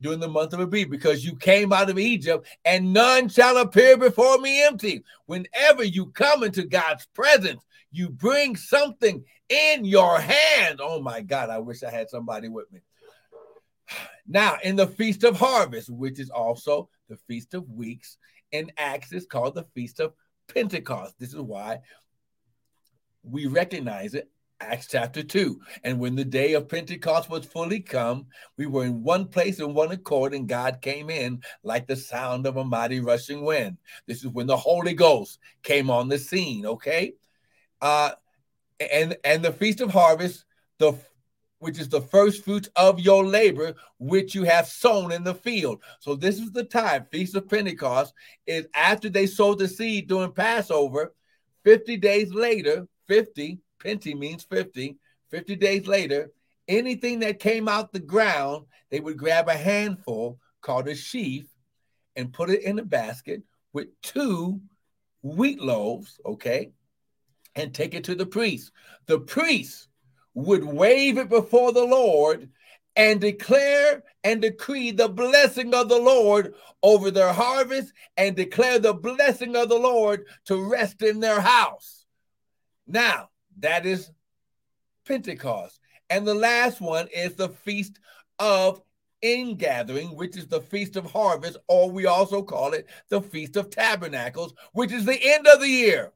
During 0.00 0.20
the 0.20 0.28
month 0.28 0.52
of 0.52 0.60
Abib, 0.60 0.90
because 0.90 1.24
you 1.24 1.36
came 1.36 1.72
out 1.72 1.88
of 1.88 1.98
Egypt, 1.98 2.46
and 2.64 2.92
none 2.92 3.28
shall 3.28 3.56
appear 3.56 3.96
before 3.96 4.38
me 4.38 4.62
empty. 4.62 5.02
Whenever 5.26 5.84
you 5.84 6.06
come 6.06 6.42
into 6.42 6.64
God's 6.64 7.06
presence, 7.14 7.62
you 7.90 8.10
bring 8.10 8.56
something 8.56 9.24
in 9.48 9.84
your 9.84 10.18
hand. 10.18 10.80
Oh 10.82 11.00
my 11.00 11.20
God, 11.20 11.48
I 11.48 11.58
wish 11.58 11.82
I 11.82 11.90
had 11.90 12.10
somebody 12.10 12.48
with 12.48 12.70
me. 12.72 12.80
Now, 14.26 14.56
in 14.62 14.76
the 14.76 14.86
Feast 14.86 15.24
of 15.24 15.36
Harvest, 15.36 15.90
which 15.90 16.18
is 16.18 16.30
also 16.30 16.88
the 17.08 17.16
Feast 17.28 17.54
of 17.54 17.68
Weeks, 17.68 18.16
in 18.52 18.70
Acts 18.76 19.12
is 19.12 19.26
called 19.26 19.54
the 19.54 19.66
Feast 19.74 20.00
of 20.00 20.14
Pentecost. 20.52 21.14
This 21.18 21.34
is 21.34 21.40
why 21.40 21.80
we 23.22 23.46
recognize 23.46 24.14
it. 24.14 24.30
Acts 24.60 24.86
chapter 24.88 25.22
2. 25.22 25.60
And 25.82 25.98
when 25.98 26.14
the 26.14 26.24
day 26.24 26.54
of 26.54 26.68
Pentecost 26.68 27.28
was 27.28 27.44
fully 27.44 27.80
come, 27.80 28.26
we 28.56 28.66
were 28.66 28.84
in 28.84 29.02
one 29.02 29.26
place 29.26 29.58
in 29.58 29.74
one 29.74 29.90
accord, 29.90 30.32
and 30.32 30.48
God 30.48 30.80
came 30.80 31.10
in 31.10 31.42
like 31.62 31.86
the 31.86 31.96
sound 31.96 32.46
of 32.46 32.56
a 32.56 32.64
mighty 32.64 33.00
rushing 33.00 33.42
wind. 33.42 33.78
This 34.06 34.18
is 34.18 34.28
when 34.28 34.46
the 34.46 34.56
Holy 34.56 34.94
Ghost 34.94 35.38
came 35.62 35.90
on 35.90 36.08
the 36.08 36.18
scene, 36.18 36.64
okay? 36.66 37.14
Uh, 37.82 38.12
and 38.78 39.16
and 39.24 39.44
the 39.44 39.52
Feast 39.52 39.80
of 39.80 39.90
Harvest, 39.90 40.44
the 40.78 40.94
which 41.64 41.78
is 41.78 41.88
the 41.88 42.02
first 42.02 42.44
fruits 42.44 42.68
of 42.76 43.00
your 43.00 43.24
labor, 43.24 43.74
which 43.98 44.34
you 44.34 44.42
have 44.42 44.68
sown 44.68 45.10
in 45.10 45.24
the 45.24 45.34
field. 45.34 45.82
So 45.98 46.14
this 46.14 46.38
is 46.38 46.52
the 46.52 46.64
time, 46.64 47.06
Feast 47.10 47.34
of 47.36 47.48
Pentecost, 47.48 48.12
is 48.46 48.66
after 48.74 49.08
they 49.08 49.26
sowed 49.26 49.60
the 49.60 49.66
seed 49.66 50.06
during 50.06 50.32
Passover, 50.32 51.14
50 51.64 51.96
days 51.96 52.34
later, 52.34 52.86
50, 53.08 53.60
Penti 53.82 54.14
means 54.14 54.44
50, 54.44 54.98
50 55.30 55.56
days 55.56 55.86
later, 55.86 56.30
anything 56.68 57.20
that 57.20 57.38
came 57.38 57.66
out 57.66 57.92
the 57.92 57.98
ground, 57.98 58.66
they 58.90 59.00
would 59.00 59.16
grab 59.16 59.48
a 59.48 59.54
handful 59.54 60.38
called 60.60 60.86
a 60.88 60.94
sheaf 60.94 61.46
and 62.14 62.30
put 62.30 62.50
it 62.50 62.62
in 62.62 62.78
a 62.78 62.84
basket 62.84 63.42
with 63.72 63.88
two 64.02 64.60
wheat 65.22 65.62
loaves, 65.62 66.20
okay, 66.26 66.72
and 67.56 67.72
take 67.72 67.94
it 67.94 68.04
to 68.04 68.14
the 68.14 68.26
priest. 68.26 68.70
The 69.06 69.20
priest 69.20 69.88
would 70.34 70.64
wave 70.64 71.18
it 71.18 71.28
before 71.28 71.72
the 71.72 71.84
Lord 71.84 72.50
and 72.96 73.20
declare 73.20 74.02
and 74.22 74.40
decree 74.40 74.90
the 74.90 75.08
blessing 75.08 75.74
of 75.74 75.88
the 75.88 75.98
Lord 75.98 76.54
over 76.82 77.10
their 77.10 77.32
harvest 77.32 77.92
and 78.16 78.36
declare 78.36 78.78
the 78.78 78.94
blessing 78.94 79.56
of 79.56 79.68
the 79.68 79.78
Lord 79.78 80.26
to 80.46 80.70
rest 80.70 81.02
in 81.02 81.20
their 81.20 81.40
house. 81.40 82.04
Now, 82.86 83.30
that 83.58 83.86
is 83.86 84.10
Pentecost. 85.06 85.80
And 86.10 86.26
the 86.26 86.34
last 86.34 86.80
one 86.80 87.08
is 87.08 87.34
the 87.34 87.48
Feast 87.48 87.98
of 88.38 88.80
Ingathering, 89.22 90.14
which 90.16 90.36
is 90.36 90.46
the 90.46 90.60
Feast 90.60 90.96
of 90.96 91.10
Harvest, 91.10 91.56
or 91.66 91.90
we 91.90 92.06
also 92.06 92.42
call 92.42 92.74
it 92.74 92.86
the 93.08 93.22
Feast 93.22 93.56
of 93.56 93.70
Tabernacles, 93.70 94.54
which 94.72 94.92
is 94.92 95.04
the 95.04 95.18
end 95.20 95.46
of 95.46 95.60
the 95.60 95.68
year 95.68 96.12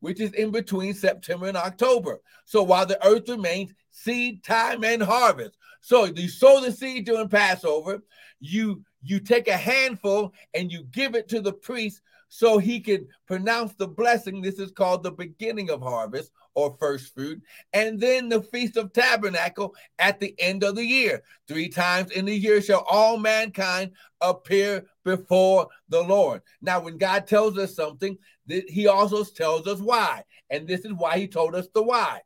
which 0.00 0.20
is 0.20 0.32
in 0.32 0.50
between 0.50 0.94
September 0.94 1.46
and 1.46 1.56
October. 1.56 2.20
So 2.44 2.62
while 2.62 2.86
the 2.86 3.04
earth 3.06 3.28
remains, 3.28 3.72
seed 3.90 4.42
time 4.44 4.84
and 4.84 5.02
harvest. 5.02 5.56
So 5.80 6.04
you 6.04 6.28
sow 6.28 6.60
the 6.60 6.72
seed 6.72 7.06
during 7.06 7.28
Passover, 7.28 8.02
you 8.40 8.84
you 9.02 9.20
take 9.20 9.48
a 9.48 9.56
handful 9.56 10.34
and 10.54 10.70
you 10.70 10.84
give 10.84 11.14
it 11.14 11.28
to 11.28 11.40
the 11.40 11.52
priest 11.52 12.02
so 12.28 12.58
he 12.58 12.80
can 12.80 13.08
pronounce 13.26 13.74
the 13.74 13.88
blessing. 13.88 14.40
This 14.40 14.58
is 14.58 14.70
called 14.70 15.02
the 15.02 15.10
beginning 15.10 15.70
of 15.70 15.82
harvest 15.82 16.30
or 16.54 16.76
first 16.78 17.12
fruit. 17.14 17.42
And 17.72 17.98
then 17.98 18.28
the 18.28 18.42
Feast 18.42 18.76
of 18.76 18.92
Tabernacle 18.92 19.74
at 19.98 20.20
the 20.20 20.34
end 20.38 20.62
of 20.62 20.76
the 20.76 20.84
year. 20.84 21.22
Three 21.48 21.68
times 21.68 22.12
in 22.12 22.26
the 22.26 22.36
year 22.36 22.62
shall 22.62 22.86
all 22.88 23.16
mankind 23.18 23.92
appear 24.20 24.86
before 25.04 25.68
the 25.88 26.02
Lord. 26.02 26.42
Now, 26.60 26.80
when 26.80 26.98
God 26.98 27.26
tells 27.26 27.58
us 27.58 27.74
something, 27.74 28.18
he 28.46 28.86
also 28.86 29.24
tells 29.24 29.66
us 29.66 29.80
why. 29.80 30.24
And 30.50 30.66
this 30.66 30.84
is 30.84 30.92
why 30.92 31.18
he 31.18 31.28
told 31.28 31.54
us 31.54 31.68
the 31.74 31.82
why. 31.82 32.20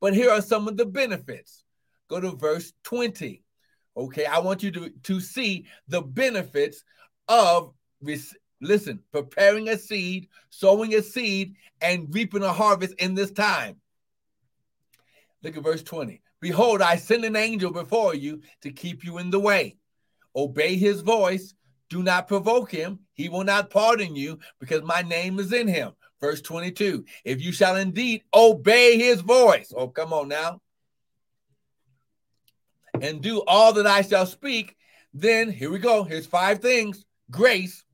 But 0.00 0.14
here 0.14 0.30
are 0.30 0.42
some 0.42 0.68
of 0.68 0.76
the 0.76 0.86
benefits. 0.86 1.64
Go 2.08 2.20
to 2.20 2.32
verse 2.32 2.72
20. 2.84 3.42
Okay, 3.96 4.24
I 4.26 4.38
want 4.40 4.62
you 4.62 4.70
to, 4.72 4.90
to 4.90 5.20
see 5.20 5.66
the 5.88 6.02
benefits 6.02 6.82
of 7.28 7.72
listen, 8.60 9.00
preparing 9.12 9.68
a 9.68 9.78
seed, 9.78 10.28
sowing 10.50 10.94
a 10.94 11.02
seed, 11.02 11.54
and 11.80 12.12
reaping 12.12 12.42
a 12.42 12.52
harvest 12.52 12.94
in 12.98 13.14
this 13.14 13.30
time. 13.30 13.76
Look 15.42 15.56
at 15.56 15.62
verse 15.62 15.82
20. 15.82 16.22
Behold, 16.40 16.82
I 16.82 16.96
send 16.96 17.24
an 17.24 17.36
angel 17.36 17.70
before 17.70 18.14
you 18.14 18.42
to 18.62 18.70
keep 18.70 19.04
you 19.04 19.18
in 19.18 19.30
the 19.30 19.40
way. 19.40 19.76
Obey 20.34 20.76
his 20.76 21.00
voice. 21.00 21.54
Do 21.90 22.02
not 22.02 22.28
provoke 22.28 22.70
him. 22.70 23.00
He 23.12 23.28
will 23.28 23.44
not 23.44 23.70
pardon 23.70 24.16
you 24.16 24.38
because 24.58 24.82
my 24.82 25.02
name 25.02 25.38
is 25.38 25.52
in 25.52 25.68
him. 25.68 25.92
Verse 26.20 26.40
22 26.40 27.04
If 27.24 27.42
you 27.42 27.52
shall 27.52 27.76
indeed 27.76 28.22
obey 28.32 28.98
his 28.98 29.20
voice, 29.20 29.72
oh, 29.76 29.88
come 29.88 30.12
on 30.12 30.28
now, 30.28 30.60
and 33.00 33.20
do 33.20 33.42
all 33.46 33.72
that 33.74 33.86
I 33.86 34.02
shall 34.02 34.26
speak, 34.26 34.76
then 35.12 35.50
here 35.50 35.70
we 35.70 35.78
go. 35.78 36.04
Here's 36.04 36.26
five 36.26 36.60
things 36.60 37.04
grace. 37.30 37.84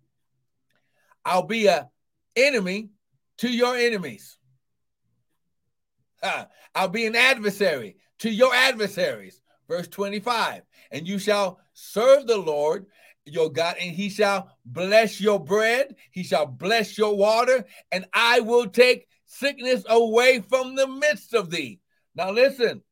I'll 1.24 1.42
be 1.42 1.66
a 1.66 1.88
enemy 2.37 2.90
to 3.38 3.50
your 3.50 3.76
enemies. 3.76 4.38
I'll 6.74 6.88
be 6.88 7.07
an 7.07 7.16
adversary 7.16 7.96
to 8.20 8.31
your 8.31 8.55
adversaries. 8.55 9.40
Verse 9.68 9.88
25. 9.88 10.62
And 10.90 11.07
you 11.07 11.18
shall 11.18 11.61
serve 11.81 12.27
the 12.27 12.38
Lord 12.38 12.87
your 13.25 13.51
God, 13.51 13.77
and 13.81 13.90
he 13.90 14.09
shall 14.09 14.51
bless 14.64 15.21
your 15.21 15.43
bread, 15.43 15.95
he 16.11 16.23
shall 16.23 16.47
bless 16.47 16.99
your 16.99 17.16
water, 17.16 17.64
and 17.93 18.07
I 18.12 18.40
will 18.40 18.66
take 18.66 19.07
sickness 19.27 19.85
away 19.88 20.40
from 20.40 20.75
the 20.75 20.87
midst 20.87 21.35
of 21.35 21.51
thee. 21.51 21.81
Now, 22.14 22.31
listen. 22.31 22.83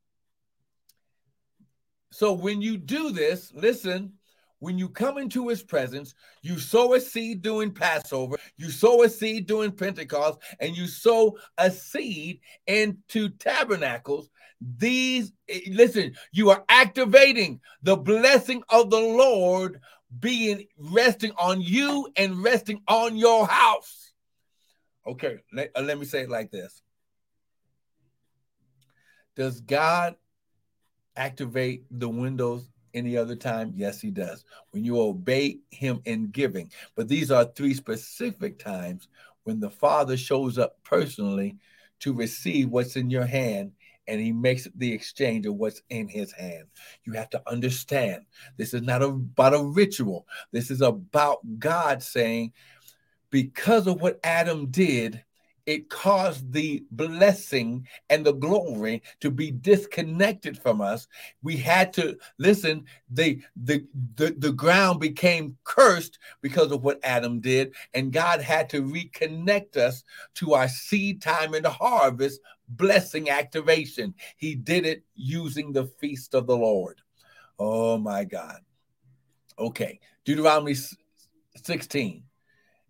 So, 2.11 2.33
when 2.33 2.63
you 2.63 2.79
do 2.79 3.11
this, 3.11 3.53
listen, 3.55 4.15
when 4.61 4.79
you 4.79 4.89
come 4.89 5.19
into 5.19 5.49
his 5.49 5.63
presence, 5.63 6.15
you 6.43 6.59
sow 6.59 6.95
a 6.95 7.01
seed 7.01 7.43
during 7.43 7.73
Passover, 7.73 8.37
you 8.57 8.71
sow 8.71 9.03
a 9.03 9.09
seed 9.09 9.47
during 9.47 9.73
Pentecost, 9.73 10.39
and 10.59 10.77
you 10.77 10.87
sow 10.87 11.39
a 11.59 11.71
seed 11.71 12.41
into 12.67 13.29
tabernacles. 13.29 14.31
These, 14.61 15.33
eh, 15.49 15.61
listen, 15.71 16.15
you 16.33 16.51
are 16.51 16.65
activating 16.69 17.61
the 17.83 17.97
blessing 17.97 18.63
of 18.71 18.91
the 18.91 19.01
Lord 19.01 19.81
being 20.21 20.67
resting 20.77 21.33
on 21.39 21.61
you 21.61 22.09
and 22.17 22.43
resting 22.43 22.83
on 22.89 23.17
your 23.17 23.47
house. 23.47 24.13
Okay, 25.07 25.39
let, 25.53 25.71
uh, 25.77 25.83
let 25.83 25.99
me 25.99 26.05
say 26.05 26.23
it 26.23 26.31
like 26.31 26.51
this 26.51 26.83
Does 29.37 29.61
God 29.61 30.17
activate 31.17 31.85
the 31.91 32.09
windows 32.09 32.69
any 32.95 33.17
other 33.17 33.37
time? 33.37 33.73
Yes, 33.75 34.01
he 34.01 34.11
does. 34.11 34.45
When 34.71 34.85
you 34.85 35.01
obey 35.01 35.61
him 35.71 36.01
in 36.05 36.31
giving. 36.31 36.71
But 36.97 37.09
these 37.09 37.31
are 37.31 37.45
three 37.45 37.75
specific 37.75 38.59
times 38.59 39.09
when 39.45 39.61
the 39.61 39.71
Father 39.71 40.17
shows 40.17 40.59
up 40.59 40.77
personally 40.85 41.57
to 42.01 42.13
receive 42.13 42.69
what's 42.69 42.97
in 42.97 43.11
your 43.11 43.25
hand 43.27 43.73
and 44.09 44.21
he 44.21 44.33
makes 44.33 44.67
the 44.75 44.93
exchange 44.93 45.47
of 45.47 45.55
what's 45.55 45.83
in 45.91 46.09
his 46.09 46.33
hand. 46.33 46.65
You 47.05 47.13
have 47.13 47.31
to 47.31 47.43
understand 47.47 48.23
this 48.57 48.75
is 48.75 48.83
not 48.83 49.03
about 49.03 49.55
a 49.55 49.63
ritual. 49.63 50.27
This 50.51 50.71
is 50.71 50.81
about 50.81 51.39
God 51.59 52.03
saying, 52.03 52.53
because 53.31 53.87
of 53.87 54.01
what 54.01 54.19
Adam 54.25 54.67
did, 54.71 55.23
it 55.67 55.91
caused 55.91 56.51
the 56.51 56.83
blessing 56.91 57.87
and 58.09 58.25
the 58.25 58.33
glory 58.33 59.03
to 59.21 59.31
be 59.31 59.51
disconnected 59.51 60.57
from 60.57 60.81
us. 60.81 61.07
We 61.43 61.59
had 61.59 61.93
to 61.93 62.17
listen, 62.39 62.87
the, 63.11 63.43
the, 63.55 63.85
the, 64.15 64.35
the 64.39 64.53
ground 64.53 64.99
became 64.99 65.59
cursed 65.65 66.19
because 66.41 66.73
of 66.73 66.83
what 66.83 67.01
Adam 67.05 67.41
did, 67.41 67.75
and 67.93 68.15
God 68.15 68.41
had 68.41 68.71
to 68.71 68.83
reconnect 68.83 69.77
us 69.77 70.05
to 70.37 70.55
our 70.55 70.69
seed 70.69 71.21
time 71.21 71.53
and 71.53 71.67
harvest 71.67 72.41
blessing 72.69 73.31
activation. 73.31 74.15
He 74.37 74.55
did 74.55 74.87
it 74.87 75.05
using 75.15 75.73
the 75.73 75.87
feast 76.01 76.35
of 76.35 76.47
the 76.47 76.57
Lord. 76.57 77.01
Oh 77.59 77.99
my 77.99 78.25
God. 78.25 78.61
Okay, 79.59 80.01
Deuteronomy 80.25 80.77
16. 81.57 82.23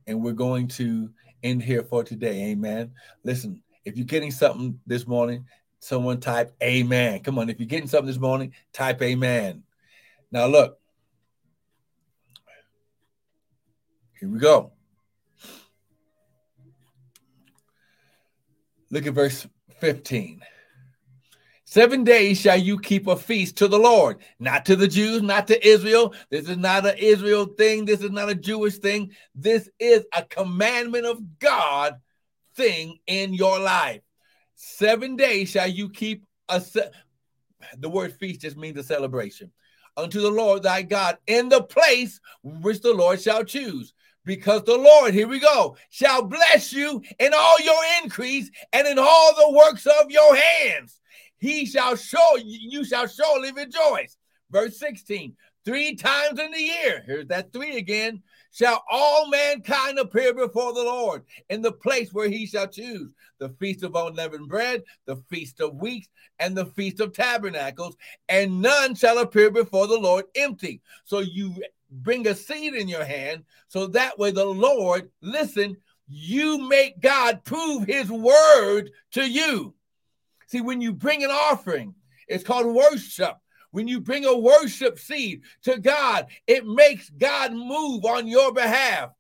And 0.07 0.23
we're 0.23 0.33
going 0.33 0.69
to 0.69 1.11
end 1.43 1.63
here 1.63 1.83
for 1.83 2.03
today. 2.03 2.51
Amen. 2.51 2.93
Listen, 3.25 3.63
if 3.85 3.97
you're 3.97 4.07
getting 4.07 4.31
something 4.31 4.79
this 4.87 5.07
morning, 5.07 5.45
Someone 5.81 6.19
type 6.19 6.55
amen. 6.63 7.21
Come 7.21 7.39
on, 7.39 7.49
if 7.49 7.61
you're 7.61 7.67
getting 7.69 7.89
something 7.89 8.09
this 8.09 8.19
morning, 8.19 8.53
type 8.73 9.01
amen. 9.01 9.63
Now, 10.33 10.47
look, 10.47 10.79
here 14.19 14.29
we 14.29 14.39
go. 14.39 14.73
Look 18.91 19.07
at 19.07 19.15
verse 19.15 19.47
15. 19.81 20.41
Seven 21.65 22.03
days 22.03 22.41
shall 22.41 22.57
you 22.57 22.81
keep 22.81 23.07
a 23.07 23.17
feast 23.17 23.59
to 23.59 23.69
the 23.69 23.79
Lord, 23.79 24.19
not 24.39 24.65
to 24.67 24.77
the 24.77 24.89
Jews, 24.89 25.21
not 25.21 25.47
to 25.49 25.67
Israel. 25.69 26.15
This 26.31 26.49
is 26.49 26.57
not 26.57 26.87
an 26.87 26.97
Israel 26.97 27.45
thing. 27.45 27.85
This 27.85 28.01
is 28.01 28.11
not 28.11 28.31
a 28.31 28.35
Jewish 28.35 28.79
thing. 28.79 29.13
This 29.35 29.69
is 29.79 30.07
a 30.17 30.23
commandment 30.23 31.05
of 31.05 31.39
God 31.39 32.01
thing 32.55 32.99
in 33.07 33.35
your 33.35 33.59
life. 33.59 34.01
Seven 34.55 35.15
days 35.15 35.51
shall 35.51 35.69
you 35.69 35.91
keep 35.91 36.25
a 36.49 36.59
se- 36.59 36.91
the 37.77 37.91
word 37.91 38.15
feast 38.15 38.41
just 38.41 38.57
means 38.57 38.79
a 38.79 38.83
celebration 38.83 39.51
unto 39.97 40.21
the 40.21 40.31
Lord 40.31 40.63
thy 40.63 40.83
God 40.83 41.19
in 41.27 41.49
the 41.49 41.63
place 41.63 42.21
which 42.43 42.81
the 42.81 42.95
Lord 42.95 43.21
shall 43.21 43.45
choose. 43.45 43.93
Because 44.29 44.63
the 44.65 44.77
Lord, 44.77 45.15
here 45.15 45.27
we 45.27 45.41
go, 45.41 45.79
shall 45.89 46.21
bless 46.21 46.71
you 46.71 47.03
in 47.19 47.33
all 47.35 47.59
your 47.61 47.81
increase 48.05 48.51
and 48.75 48.87
in 48.87 48.99
all 48.99 49.35
the 49.35 49.57
works 49.57 49.87
of 49.87 50.11
your 50.11 50.37
hands. 50.37 51.01
He 51.39 51.65
shall 51.65 51.97
show 51.97 52.37
you 52.37 52.85
shall 52.85 53.07
surely 53.07 53.53
rejoice. 53.53 54.19
Verse 54.51 54.79
16, 54.79 55.35
three 55.65 55.97
times 55.97 56.39
in 56.39 56.51
the 56.51 56.61
year. 56.61 57.03
Here's 57.07 57.29
that 57.29 57.55
three 57.55 57.79
again 57.79 58.23
shall 58.53 58.85
all 58.91 59.31
mankind 59.31 59.99
appear 59.99 60.35
before 60.35 60.75
the 60.75 60.85
Lord 60.85 61.23
in 61.49 61.63
the 61.63 61.73
place 61.73 62.13
where 62.13 62.29
he 62.29 62.45
shall 62.45 62.69
choose 62.69 63.11
the 63.39 63.49
feast 63.59 63.83
of 63.83 63.95
unleavened 63.95 64.51
bread, 64.51 64.83
the 65.07 65.17
feast 65.31 65.63
of 65.63 65.77
weeks, 65.77 66.09
and 66.39 66.55
the 66.55 66.67
feast 66.67 67.01
of 67.01 67.15
tabernacles, 67.15 67.97
and 68.29 68.61
none 68.61 68.95
shall 68.95 69.19
appear 69.21 69.51
before 69.51 69.87
the 69.87 69.99
Lord 69.99 70.27
empty. 70.37 70.83
So 71.05 71.21
you 71.21 71.55
bring 71.91 72.27
a 72.27 72.35
seed 72.35 72.75
in 72.75 72.89
your 72.89 73.05
hand, 73.05 73.45
so 73.69 73.87
that 73.89 74.19
way 74.19 74.31
the 74.31 74.45
Lord, 74.45 75.11
listen, 75.21 75.77
you 76.07 76.59
make 76.69 77.01
God 77.01 77.45
prove 77.45 77.87
his 77.87 78.11
word 78.11 78.91
to 79.13 79.29
you. 79.29 79.75
See, 80.47 80.61
when 80.61 80.81
you 80.81 80.93
bring 80.93 81.25
an 81.25 81.31
offering, 81.31 81.95
it's 82.27 82.45
called 82.45 82.67
worship. 82.67 83.37
When 83.71 83.87
you 83.87 84.01
bring 84.01 84.25
a 84.25 84.37
worship 84.37 84.99
seed 84.99 85.43
to 85.63 85.79
God, 85.79 86.29
it 86.47 86.67
makes 86.67 87.11
God 87.11 87.53
move 87.53 88.05
on 88.07 88.27
your 88.27 88.53
behalf. 88.53 89.11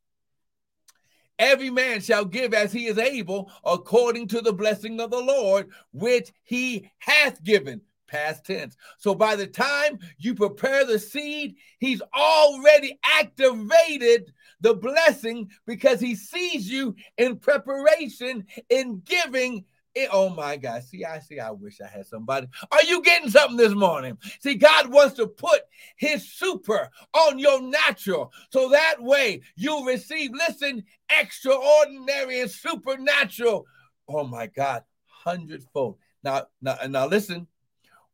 Every 1.38 1.70
man 1.70 2.00
shall 2.00 2.24
give 2.24 2.54
as 2.54 2.72
he 2.72 2.86
is 2.86 2.98
able, 2.98 3.52
according 3.64 4.28
to 4.28 4.40
the 4.40 4.52
blessing 4.52 5.00
of 5.00 5.10
the 5.10 5.20
Lord, 5.20 5.68
which 5.92 6.32
he 6.42 6.90
hath 6.98 7.44
given. 7.44 7.82
Past 8.08 8.46
tense. 8.46 8.76
So 8.96 9.14
by 9.14 9.36
the 9.36 9.46
time 9.46 9.98
you 10.18 10.34
prepare 10.34 10.84
the 10.84 10.98
seed, 10.98 11.56
he's 11.78 12.02
already 12.16 12.98
activated 13.04 14.32
the 14.60 14.74
blessing 14.74 15.50
because 15.66 16.00
he 16.00 16.14
sees 16.14 16.68
you 16.68 16.96
in 17.16 17.36
preparation 17.36 18.46
in 18.70 19.02
giving 19.04 19.64
it, 19.94 20.08
oh 20.12 20.28
my 20.30 20.56
God. 20.56 20.84
See, 20.84 21.04
I 21.04 21.18
see. 21.18 21.40
I 21.40 21.50
wish 21.50 21.80
I 21.80 21.88
had 21.88 22.06
somebody. 22.06 22.46
Are 22.70 22.82
you 22.82 23.02
getting 23.02 23.30
something 23.30 23.56
this 23.56 23.74
morning? 23.74 24.18
See, 24.40 24.54
God 24.54 24.90
wants 24.90 25.16
to 25.16 25.26
put 25.26 25.62
his 25.96 26.30
super 26.32 26.90
on 27.12 27.38
your 27.38 27.60
natural. 27.60 28.32
So 28.50 28.68
that 28.70 29.02
way 29.02 29.42
you'll 29.56 29.84
receive, 29.84 30.30
listen, 30.32 30.84
extraordinary 31.10 32.40
and 32.40 32.50
supernatural. 32.50 33.66
Oh 34.08 34.24
my 34.24 34.46
God, 34.46 34.84
hundredfold. 35.06 35.98
Now, 36.22 36.46
now, 36.62 36.76
now 36.88 37.06
listen, 37.06 37.46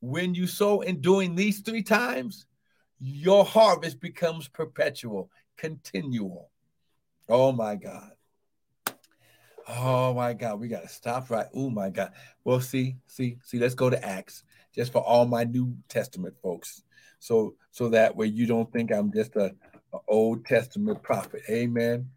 when 0.05 0.35
you 0.35 0.47
sow 0.47 0.83
in 0.83 1.01
doing 1.01 1.35
these 1.35 1.61
three 1.61 1.83
times, 1.83 2.47
your 3.01 3.45
harvest 3.45 4.01
becomes 4.01 4.49
perpetual, 4.49 5.31
continual. 5.57 6.51
Oh 7.29 7.53
my 7.53 7.75
God. 7.77 8.11
Oh 9.67 10.12
my 10.12 10.35
God, 10.35 10.61
we 10.61 10.69
got 10.69 10.83
to 10.83 10.88
stop 10.88 11.31
right. 11.31 11.47
Oh 11.55 11.71
my 11.71 11.88
God. 11.88 12.12
Well, 12.45 12.61
see, 12.61 12.97
see, 13.07 13.38
see, 13.45 13.59
let's 13.59 13.75
go 13.75 13.88
to 13.88 14.05
Acts 14.05 14.45
just 14.75 14.93
for 14.93 15.03
all 15.03 15.25
my 15.25 15.45
New 15.45 15.75
Testament 15.88 16.35
folks. 16.43 16.83
So, 17.19 17.55
so 17.71 17.88
that 17.88 18.14
way 18.14 18.27
you 18.27 18.47
don't 18.47 18.71
think 18.73 18.93
I'm 18.93 19.11
just 19.11 19.37
a, 19.37 19.55
a 19.95 19.99
Old 20.07 20.45
Testament 20.45 21.03
prophet. 21.03 21.43
Amen. 21.49 22.11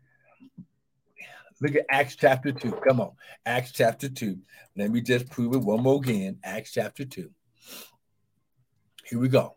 Look 1.62 1.76
at 1.76 1.86
Acts 1.89 2.17
chapter 2.17 2.52
2. 2.52 2.71
Come 2.88 3.00
on. 3.00 3.12
Acts 3.45 3.71
chapter 3.71 4.10
2. 4.10 4.38
Let 4.76 4.91
me 4.91 5.00
just 5.00 5.30
prove 5.30 5.56
it 5.56 5.60
one 5.60 5.82
more 5.82 6.02
again. 6.04 6.38
Acts 6.43 6.73
chapter 6.73 7.06
2. 7.06 7.32
Here 9.09 9.19
we 9.19 9.29
go. 9.29 9.55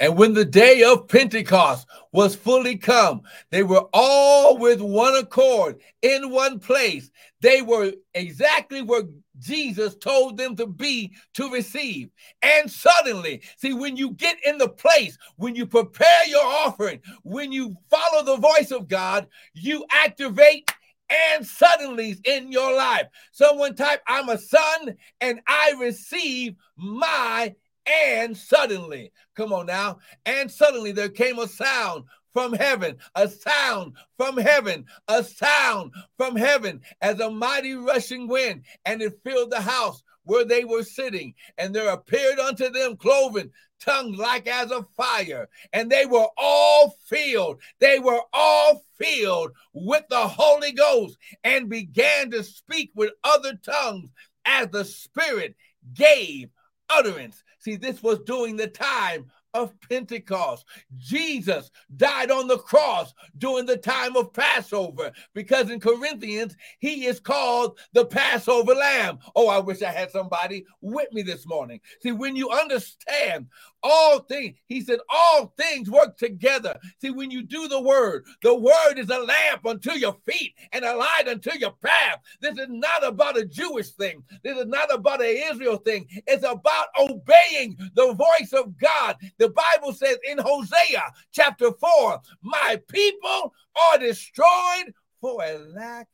And 0.00 0.16
when 0.16 0.34
the 0.34 0.44
day 0.44 0.82
of 0.82 1.06
Pentecost 1.06 1.86
was 2.12 2.34
fully 2.34 2.76
come, 2.76 3.22
they 3.50 3.62
were 3.62 3.86
all 3.92 4.58
with 4.58 4.80
one 4.80 5.14
accord 5.14 5.80
in 6.02 6.30
one 6.30 6.58
place. 6.58 7.10
They 7.40 7.62
were 7.62 7.92
exactly 8.12 8.82
where 8.82 9.04
Jesus 9.38 9.94
told 9.94 10.36
them 10.36 10.56
to 10.56 10.66
be 10.66 11.12
to 11.34 11.50
receive. 11.50 12.10
And 12.42 12.68
suddenly, 12.70 13.42
see, 13.56 13.72
when 13.72 13.96
you 13.96 14.12
get 14.12 14.36
in 14.44 14.58
the 14.58 14.68
place, 14.68 15.16
when 15.36 15.54
you 15.54 15.64
prepare 15.64 16.26
your 16.26 16.44
offering, 16.44 17.00
when 17.22 17.52
you 17.52 17.76
follow 17.88 18.24
the 18.24 18.36
voice 18.36 18.72
of 18.72 18.88
God, 18.88 19.28
you 19.52 19.84
activate 19.92 20.68
and 21.08 21.46
suddenly 21.46 22.16
in 22.24 22.50
your 22.50 22.74
life. 22.74 23.06
Someone 23.30 23.76
type, 23.76 24.02
I'm 24.08 24.28
a 24.28 24.38
son 24.38 24.96
and 25.20 25.40
I 25.46 25.74
receive 25.78 26.56
my 26.76 27.54
and 27.86 28.36
suddenly, 28.36 29.12
come 29.34 29.52
on 29.52 29.66
now, 29.66 29.98
and 30.24 30.50
suddenly 30.50 30.92
there 30.92 31.08
came 31.08 31.38
a 31.38 31.48
sound 31.48 32.04
from 32.32 32.52
heaven, 32.52 32.96
a 33.14 33.28
sound 33.28 33.94
from 34.16 34.36
heaven, 34.36 34.84
a 35.08 35.22
sound 35.22 35.92
from 36.16 36.34
heaven 36.36 36.80
as 37.00 37.20
a 37.20 37.30
mighty 37.30 37.74
rushing 37.74 38.26
wind, 38.26 38.64
and 38.84 39.00
it 39.00 39.20
filled 39.22 39.50
the 39.50 39.60
house 39.60 40.02
where 40.24 40.44
they 40.44 40.64
were 40.64 40.82
sitting. 40.82 41.34
And 41.58 41.74
there 41.74 41.90
appeared 41.90 42.40
unto 42.40 42.70
them 42.70 42.96
cloven 42.96 43.52
tongues 43.80 44.18
like 44.18 44.48
as 44.48 44.72
of 44.72 44.88
fire, 44.96 45.48
and 45.72 45.90
they 45.90 46.06
were 46.06 46.26
all 46.36 46.96
filled, 47.06 47.60
they 47.78 47.98
were 47.98 48.22
all 48.32 48.84
filled 48.98 49.52
with 49.72 50.04
the 50.08 50.26
Holy 50.26 50.72
Ghost, 50.72 51.16
and 51.44 51.68
began 51.68 52.30
to 52.32 52.42
speak 52.42 52.90
with 52.94 53.12
other 53.22 53.54
tongues 53.54 54.10
as 54.44 54.68
the 54.68 54.84
Spirit 54.84 55.54
gave 55.92 56.48
utterance. 56.88 57.43
See, 57.64 57.76
this 57.76 58.02
was 58.02 58.18
during 58.20 58.56
the 58.56 58.66
time 58.66 59.30
of 59.54 59.72
Pentecost. 59.88 60.66
Jesus 60.98 61.70
died 61.96 62.30
on 62.30 62.48
the 62.48 62.58
cross 62.58 63.14
during 63.38 63.66
the 63.66 63.76
time 63.76 64.16
of 64.16 64.32
Passover 64.32 65.12
because 65.32 65.70
in 65.70 65.80
Corinthians, 65.80 66.56
he 66.80 67.06
is 67.06 67.20
called 67.20 67.78
the 67.92 68.04
Passover 68.04 68.74
lamb. 68.74 69.18
Oh, 69.36 69.48
I 69.48 69.58
wish 69.60 69.82
I 69.82 69.90
had 69.90 70.10
somebody 70.10 70.66
with 70.80 71.10
me 71.12 71.22
this 71.22 71.46
morning. 71.46 71.80
See, 72.02 72.12
when 72.12 72.36
you 72.36 72.50
understand 72.50 73.46
all 73.82 74.20
things, 74.20 74.56
he 74.66 74.80
said, 74.80 74.98
all 75.08 75.54
things 75.56 75.90
work 75.90 76.16
together. 76.16 76.78
See, 77.00 77.10
when 77.10 77.30
you 77.30 77.42
do 77.42 77.68
the 77.68 77.80
word, 77.80 78.24
the 78.42 78.54
word 78.54 78.94
is 78.98 79.10
a 79.10 79.18
lamp 79.18 79.66
unto 79.66 79.92
your 79.92 80.16
feet 80.26 80.54
and 80.72 80.84
a 80.84 80.96
light 80.96 81.28
unto 81.28 81.56
your 81.58 81.72
path. 81.82 82.18
This 82.40 82.58
is 82.58 82.68
not 82.68 83.06
about 83.06 83.38
a 83.38 83.44
Jewish 83.44 83.90
thing. 83.90 84.24
This 84.42 84.58
is 84.58 84.66
not 84.66 84.92
about 84.92 85.20
an 85.20 85.36
Israel 85.50 85.76
thing. 85.76 86.06
It's 86.26 86.44
about 86.44 86.86
obeying 86.98 87.76
the 87.94 88.12
voice 88.14 88.52
of 88.52 88.76
God. 88.78 89.16
The 89.38 89.43
Bible 89.48 89.92
says 89.92 90.18
in 90.28 90.38
Hosea 90.38 91.02
chapter 91.32 91.72
4, 91.72 92.20
my 92.42 92.80
people 92.88 93.54
are 93.92 93.98
destroyed 93.98 94.92
for 95.20 95.42
a 95.42 95.58
lack 95.58 96.08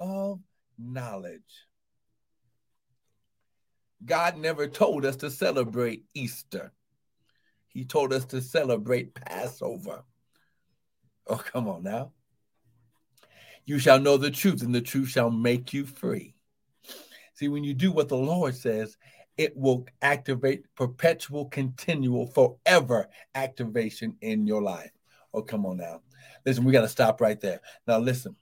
of 0.00 0.40
knowledge. 0.78 1.66
God 4.04 4.36
never 4.36 4.66
told 4.66 5.04
us 5.04 5.16
to 5.16 5.30
celebrate 5.30 6.04
Easter. 6.14 6.72
He 7.68 7.84
told 7.84 8.12
us 8.12 8.24
to 8.26 8.40
celebrate 8.40 9.14
Passover. 9.14 10.04
Oh, 11.26 11.36
come 11.36 11.68
on 11.68 11.84
now. 11.84 12.12
You 13.64 13.78
shall 13.78 14.00
know 14.00 14.16
the 14.16 14.30
truth, 14.30 14.62
and 14.62 14.74
the 14.74 14.80
truth 14.80 15.08
shall 15.08 15.30
make 15.30 15.72
you 15.72 15.86
free. 15.86 16.34
See, 17.34 17.48
when 17.48 17.64
you 17.64 17.74
do 17.74 17.92
what 17.92 18.08
the 18.08 18.16
Lord 18.16 18.54
says, 18.54 18.96
it 19.36 19.56
will 19.56 19.86
activate 20.02 20.64
perpetual, 20.74 21.46
continual, 21.46 22.26
forever 22.26 23.08
activation 23.34 24.16
in 24.20 24.46
your 24.46 24.62
life. 24.62 24.90
Oh, 25.34 25.42
come 25.42 25.66
on 25.66 25.78
now. 25.78 26.02
Listen, 26.44 26.64
we 26.64 26.72
got 26.72 26.82
to 26.82 26.88
stop 26.88 27.20
right 27.20 27.40
there. 27.40 27.60
Now, 27.86 27.98
listen. 27.98 28.36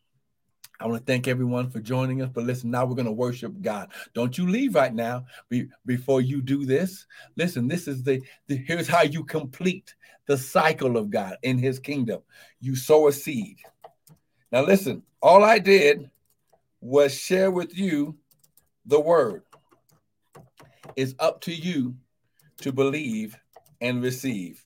I 0.83 0.87
want 0.87 1.05
to 1.07 1.13
thank 1.13 1.29
everyone 1.29 1.69
for 1.69 1.79
joining 1.79 2.23
us. 2.23 2.31
But 2.33 2.45
listen, 2.45 2.71
now 2.71 2.87
we're 2.87 2.95
going 2.95 3.05
to 3.05 3.13
worship 3.13 3.53
God. 3.61 3.91
Don't 4.15 4.39
you 4.39 4.49
leave 4.49 4.75
right 4.75 4.95
now 4.95 5.27
be, 5.51 5.69
before 5.85 6.23
you 6.23 6.41
do 6.41 6.65
this. 6.65 7.07
Listen, 7.37 7.69
this 7.69 7.87
is 7.87 8.03
the, 8.03 8.23
the 8.47 8.57
here's 8.57 8.89
how 8.89 9.03
you 9.03 9.23
complete 9.23 9.95
the 10.25 10.39
cycle 10.39 10.97
of 10.97 11.11
God 11.11 11.37
in 11.43 11.59
his 11.59 11.79
kingdom. 11.79 12.23
You 12.61 12.77
sow 12.77 13.09
a 13.09 13.13
seed. 13.13 13.59
Now, 14.53 14.63
listen, 14.63 15.03
all 15.21 15.45
I 15.45 15.59
did 15.59 16.11
was 16.81 17.15
share 17.15 17.51
with 17.51 17.77
you 17.77 18.17
the 18.87 19.01
word. 19.01 19.43
It's 20.97 21.15
up 21.19 21.41
to 21.43 21.53
you 21.53 21.97
to 22.59 22.73
believe 22.73 23.37
and 23.81 24.03
receive. 24.03 24.65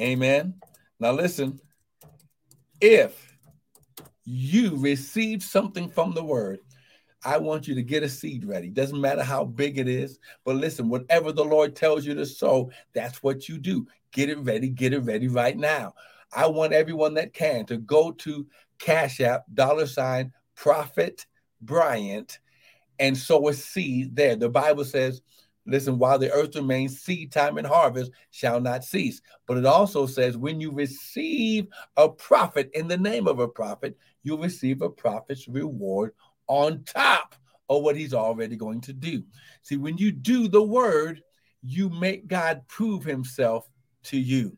Amen. 0.00 0.54
Now, 0.98 1.12
listen 1.12 1.60
if 2.80 3.38
you 4.24 4.76
receive 4.76 5.42
something 5.42 5.88
from 5.88 6.12
the 6.12 6.24
word, 6.24 6.58
I 7.24 7.38
want 7.38 7.66
you 7.66 7.74
to 7.76 7.82
get 7.82 8.02
a 8.02 8.08
seed 8.08 8.44
ready. 8.44 8.68
Doesn't 8.68 9.00
matter 9.00 9.22
how 9.22 9.44
big 9.44 9.78
it 9.78 9.88
is, 9.88 10.18
but 10.44 10.56
listen, 10.56 10.90
whatever 10.90 11.32
the 11.32 11.44
Lord 11.44 11.74
tells 11.74 12.04
you 12.04 12.14
to 12.14 12.26
sow, 12.26 12.70
that's 12.92 13.22
what 13.22 13.48
you 13.48 13.56
do. 13.56 13.86
Get 14.12 14.28
it 14.28 14.38
ready, 14.40 14.68
get 14.68 14.92
it 14.92 15.00
ready 15.00 15.28
right 15.28 15.56
now. 15.56 15.94
I 16.36 16.46
want 16.46 16.74
everyone 16.74 17.14
that 17.14 17.32
can 17.32 17.64
to 17.66 17.78
go 17.78 18.12
to 18.12 18.46
Cash 18.78 19.20
App, 19.20 19.44
dollar 19.54 19.86
sign, 19.86 20.32
Prophet 20.54 21.24
Bryant, 21.62 22.38
and 22.98 23.16
sow 23.16 23.48
a 23.48 23.54
seed 23.54 24.14
there. 24.14 24.36
The 24.36 24.50
Bible 24.50 24.84
says, 24.84 25.22
listen, 25.66 25.98
while 25.98 26.18
the 26.18 26.32
earth 26.32 26.56
remains, 26.56 27.00
seed 27.00 27.32
time 27.32 27.58
and 27.58 27.66
harvest 27.66 28.10
shall 28.30 28.60
not 28.60 28.84
cease. 28.84 29.20
But 29.46 29.58
it 29.58 29.66
also 29.66 30.06
says, 30.06 30.36
when 30.36 30.60
you 30.60 30.70
receive 30.70 31.66
a 31.96 32.08
prophet 32.08 32.70
in 32.74 32.88
the 32.88 32.96
name 32.96 33.26
of 33.26 33.38
a 33.38 33.48
prophet, 33.48 33.96
you'll 34.22 34.38
receive 34.38 34.82
a 34.82 34.90
prophet's 34.90 35.48
reward 35.48 36.12
on 36.46 36.84
top 36.84 37.34
of 37.68 37.82
what 37.82 37.96
he's 37.96 38.14
already 38.14 38.56
going 38.56 38.80
to 38.82 38.92
do. 38.92 39.24
See, 39.62 39.76
when 39.76 39.96
you 39.96 40.12
do 40.12 40.48
the 40.48 40.62
word, 40.62 41.22
you 41.62 41.88
make 41.88 42.26
God 42.26 42.62
prove 42.68 43.04
himself 43.04 43.68
to 44.04 44.18
you. 44.18 44.56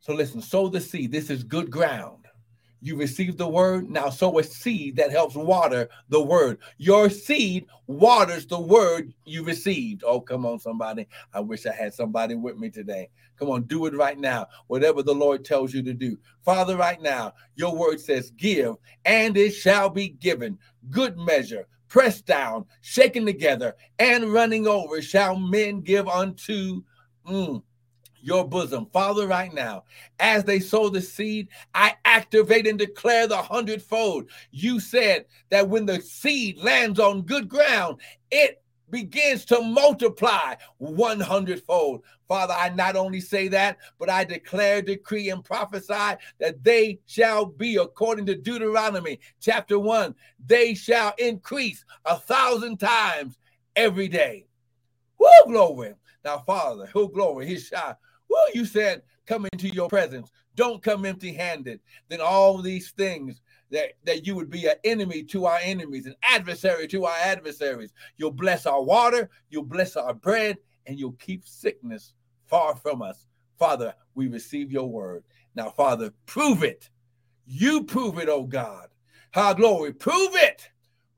So 0.00 0.14
listen, 0.14 0.42
sow 0.42 0.68
the 0.68 0.80
seed. 0.80 1.12
This 1.12 1.30
is 1.30 1.42
good 1.42 1.70
ground. 1.70 2.19
You 2.82 2.96
receive 2.96 3.36
the 3.36 3.48
word, 3.48 3.90
now 3.90 4.08
sow 4.08 4.38
a 4.38 4.42
seed 4.42 4.96
that 4.96 5.10
helps 5.10 5.34
water 5.34 5.88
the 6.08 6.22
word. 6.22 6.58
Your 6.78 7.10
seed 7.10 7.66
waters 7.86 8.46
the 8.46 8.58
word 8.58 9.12
you 9.24 9.44
received. 9.44 10.02
Oh, 10.06 10.20
come 10.20 10.46
on, 10.46 10.58
somebody. 10.58 11.06
I 11.34 11.40
wish 11.40 11.66
I 11.66 11.72
had 11.72 11.92
somebody 11.92 12.36
with 12.36 12.56
me 12.56 12.70
today. 12.70 13.10
Come 13.38 13.50
on, 13.50 13.62
do 13.62 13.86
it 13.86 13.94
right 13.94 14.18
now. 14.18 14.46
Whatever 14.68 15.02
the 15.02 15.14
Lord 15.14 15.44
tells 15.44 15.74
you 15.74 15.82
to 15.82 15.92
do. 15.92 16.16
Father, 16.42 16.76
right 16.76 17.00
now, 17.00 17.34
your 17.54 17.74
word 17.74 18.00
says, 18.00 18.30
Give, 18.30 18.76
and 19.04 19.36
it 19.36 19.50
shall 19.50 19.90
be 19.90 20.08
given. 20.08 20.58
Good 20.90 21.18
measure, 21.18 21.66
pressed 21.88 22.24
down, 22.24 22.64
shaken 22.80 23.26
together, 23.26 23.76
and 23.98 24.32
running 24.32 24.66
over, 24.66 25.02
shall 25.02 25.36
men 25.36 25.80
give 25.80 26.08
unto. 26.08 26.82
Mm, 27.26 27.62
your 28.22 28.46
bosom. 28.46 28.86
Father, 28.92 29.26
right 29.26 29.52
now, 29.52 29.84
as 30.18 30.44
they 30.44 30.60
sow 30.60 30.88
the 30.88 31.00
seed, 31.00 31.48
I 31.74 31.94
activate 32.04 32.66
and 32.66 32.78
declare 32.78 33.26
the 33.26 33.36
hundredfold. 33.36 34.30
You 34.50 34.80
said 34.80 35.26
that 35.50 35.68
when 35.68 35.86
the 35.86 36.00
seed 36.00 36.58
lands 36.58 36.98
on 36.98 37.22
good 37.22 37.48
ground, 37.48 38.00
it 38.30 38.62
begins 38.90 39.44
to 39.46 39.62
multiply 39.62 40.54
100 40.78 41.62
fold. 41.62 42.02
Father, 42.28 42.54
I 42.56 42.68
not 42.70 42.96
only 42.96 43.20
say 43.20 43.48
that, 43.48 43.78
but 43.98 44.10
I 44.10 44.24
declare, 44.24 44.82
decree, 44.82 45.30
and 45.30 45.44
prophesy 45.44 46.16
that 46.38 46.62
they 46.62 46.98
shall 47.06 47.46
be, 47.46 47.76
according 47.76 48.26
to 48.26 48.36
Deuteronomy 48.36 49.20
chapter 49.40 49.78
1, 49.78 50.14
they 50.44 50.74
shall 50.74 51.14
increase 51.18 51.84
a 52.04 52.18
thousand 52.18 52.78
times 52.78 53.38
every 53.76 54.08
day. 54.08 54.46
Woo, 55.18 55.28
glory. 55.46 55.94
Now, 56.24 56.38
Father, 56.38 56.86
who 56.86 57.10
glory, 57.10 57.46
his 57.46 57.66
shine 57.66 57.94
well, 58.30 58.46
you 58.54 58.64
said, 58.64 59.02
come 59.26 59.46
into 59.52 59.68
your 59.68 59.88
presence. 59.88 60.30
Don't 60.56 60.82
come 60.82 61.04
empty 61.04 61.32
handed. 61.32 61.80
Then 62.08 62.20
all 62.20 62.58
these 62.58 62.92
things 62.92 63.40
that, 63.70 63.92
that 64.04 64.26
you 64.26 64.34
would 64.34 64.50
be 64.50 64.66
an 64.66 64.76
enemy 64.84 65.22
to 65.24 65.46
our 65.46 65.58
enemies, 65.62 66.06
an 66.06 66.16
adversary 66.22 66.86
to 66.88 67.04
our 67.04 67.16
adversaries. 67.16 67.92
You'll 68.16 68.30
bless 68.30 68.66
our 68.66 68.82
water, 68.82 69.30
you'll 69.50 69.64
bless 69.64 69.96
our 69.96 70.14
bread, 70.14 70.58
and 70.86 70.98
you'll 70.98 71.12
keep 71.12 71.46
sickness 71.46 72.14
far 72.46 72.74
from 72.74 73.02
us. 73.02 73.26
Father, 73.58 73.94
we 74.14 74.28
receive 74.28 74.72
your 74.72 74.88
word. 74.88 75.24
Now, 75.54 75.70
Father, 75.70 76.12
prove 76.26 76.62
it. 76.62 76.88
You 77.46 77.84
prove 77.84 78.18
it, 78.18 78.28
oh 78.28 78.44
God. 78.44 78.88
How 79.32 79.52
glory, 79.54 79.92
prove 79.92 80.34
it. 80.34 80.68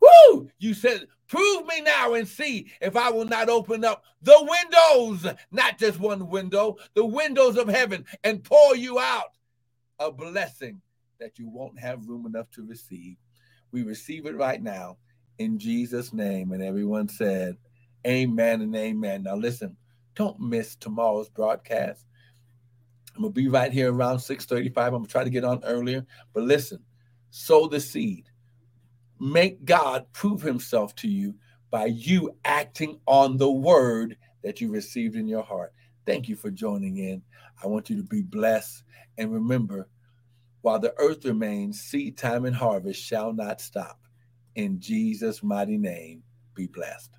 Woo! 0.01 0.51
You 0.59 0.75
said 0.75 1.07
Prove 1.33 1.67
me 1.67 1.81
now 1.81 2.13
and 2.13 2.29
see 2.29 2.71
if 2.83 2.95
I 2.95 3.09
will 3.09 3.25
not 3.25 3.49
open 3.49 3.87
up 3.87 4.05
the 4.21 4.37
windows, 4.39 5.35
not 5.51 5.79
just 5.79 5.99
one 5.99 6.29
window, 6.29 6.77
the 6.93 7.07
windows 7.07 7.57
of 7.57 7.69
heaven, 7.69 8.05
and 8.23 8.45
pour 8.45 8.77
you 8.77 8.99
out 8.99 9.39
a 9.99 10.13
blessing 10.13 10.83
that 11.21 11.39
you 11.39 11.49
won't 11.49 11.81
have 11.81 12.07
room 12.07 12.27
enough 12.27 12.51
to 12.51 12.67
receive. 12.67 13.17
We 13.71 13.83
receive 13.83 14.27
it 14.27 14.37
right 14.37 14.63
now 14.63 14.99
in 15.39 15.59
Jesus' 15.59 16.13
name. 16.13 16.53
And 16.53 16.63
everyone 16.63 17.09
said, 17.09 17.57
Amen 18.07 18.61
and 18.61 18.77
amen. 18.77 19.23
Now, 19.23 19.37
listen, 19.37 19.75
don't 20.15 20.39
miss 20.39 20.77
tomorrow's 20.77 21.31
broadcast. 21.31 22.05
I'm 23.17 23.23
gonna 23.23 23.33
be 23.33 23.49
right 23.49 23.73
here 23.73 23.91
around 23.91 24.19
6:35. 24.19 24.89
I'm 24.89 24.93
gonna 24.93 25.07
try 25.07 25.25
to 25.25 25.31
get 25.31 25.45
on 25.45 25.65
earlier, 25.65 26.05
but 26.35 26.43
listen, 26.43 26.85
sow 27.31 27.69
the 27.69 27.81
seed 27.81 28.29
make 29.23 29.65
God 29.65 30.05
prove 30.13 30.43
himself 30.43 30.97
to 30.97 31.09
you 31.09 31.37
by 31.71 31.87
you 31.87 32.37
acting 32.45 32.99
on 33.07 33.37
the 33.37 33.51
word 33.51 34.17
that 34.43 34.61
you 34.61 34.69
received 34.69 35.15
in 35.15 35.29
your 35.29 35.45
heart. 35.45 35.73
Thank 36.05 36.29
you 36.29 36.35
for 36.35 36.51
joining 36.51 36.99
in. 36.99 37.23
I 37.63 37.69
want 37.69 37.89
you 37.89 37.97
to 37.99 38.03
be 38.03 38.23
blessed. 38.23 38.83
And 39.17 39.33
remember, 39.33 39.89
while 40.63 40.81
the 40.81 40.93
earth 40.99 41.25
remains, 41.25 41.81
seed 41.81 42.19
time 42.19 42.45
and 42.47 42.57
harvest 42.57 43.01
shall 43.01 43.33
not 43.33 43.61
stop. 43.61 44.01
In 44.57 44.81
Jesus' 44.81 45.41
mighty 45.41 45.79
name, 45.79 46.25
be 46.55 46.67
blessed. 46.67 47.13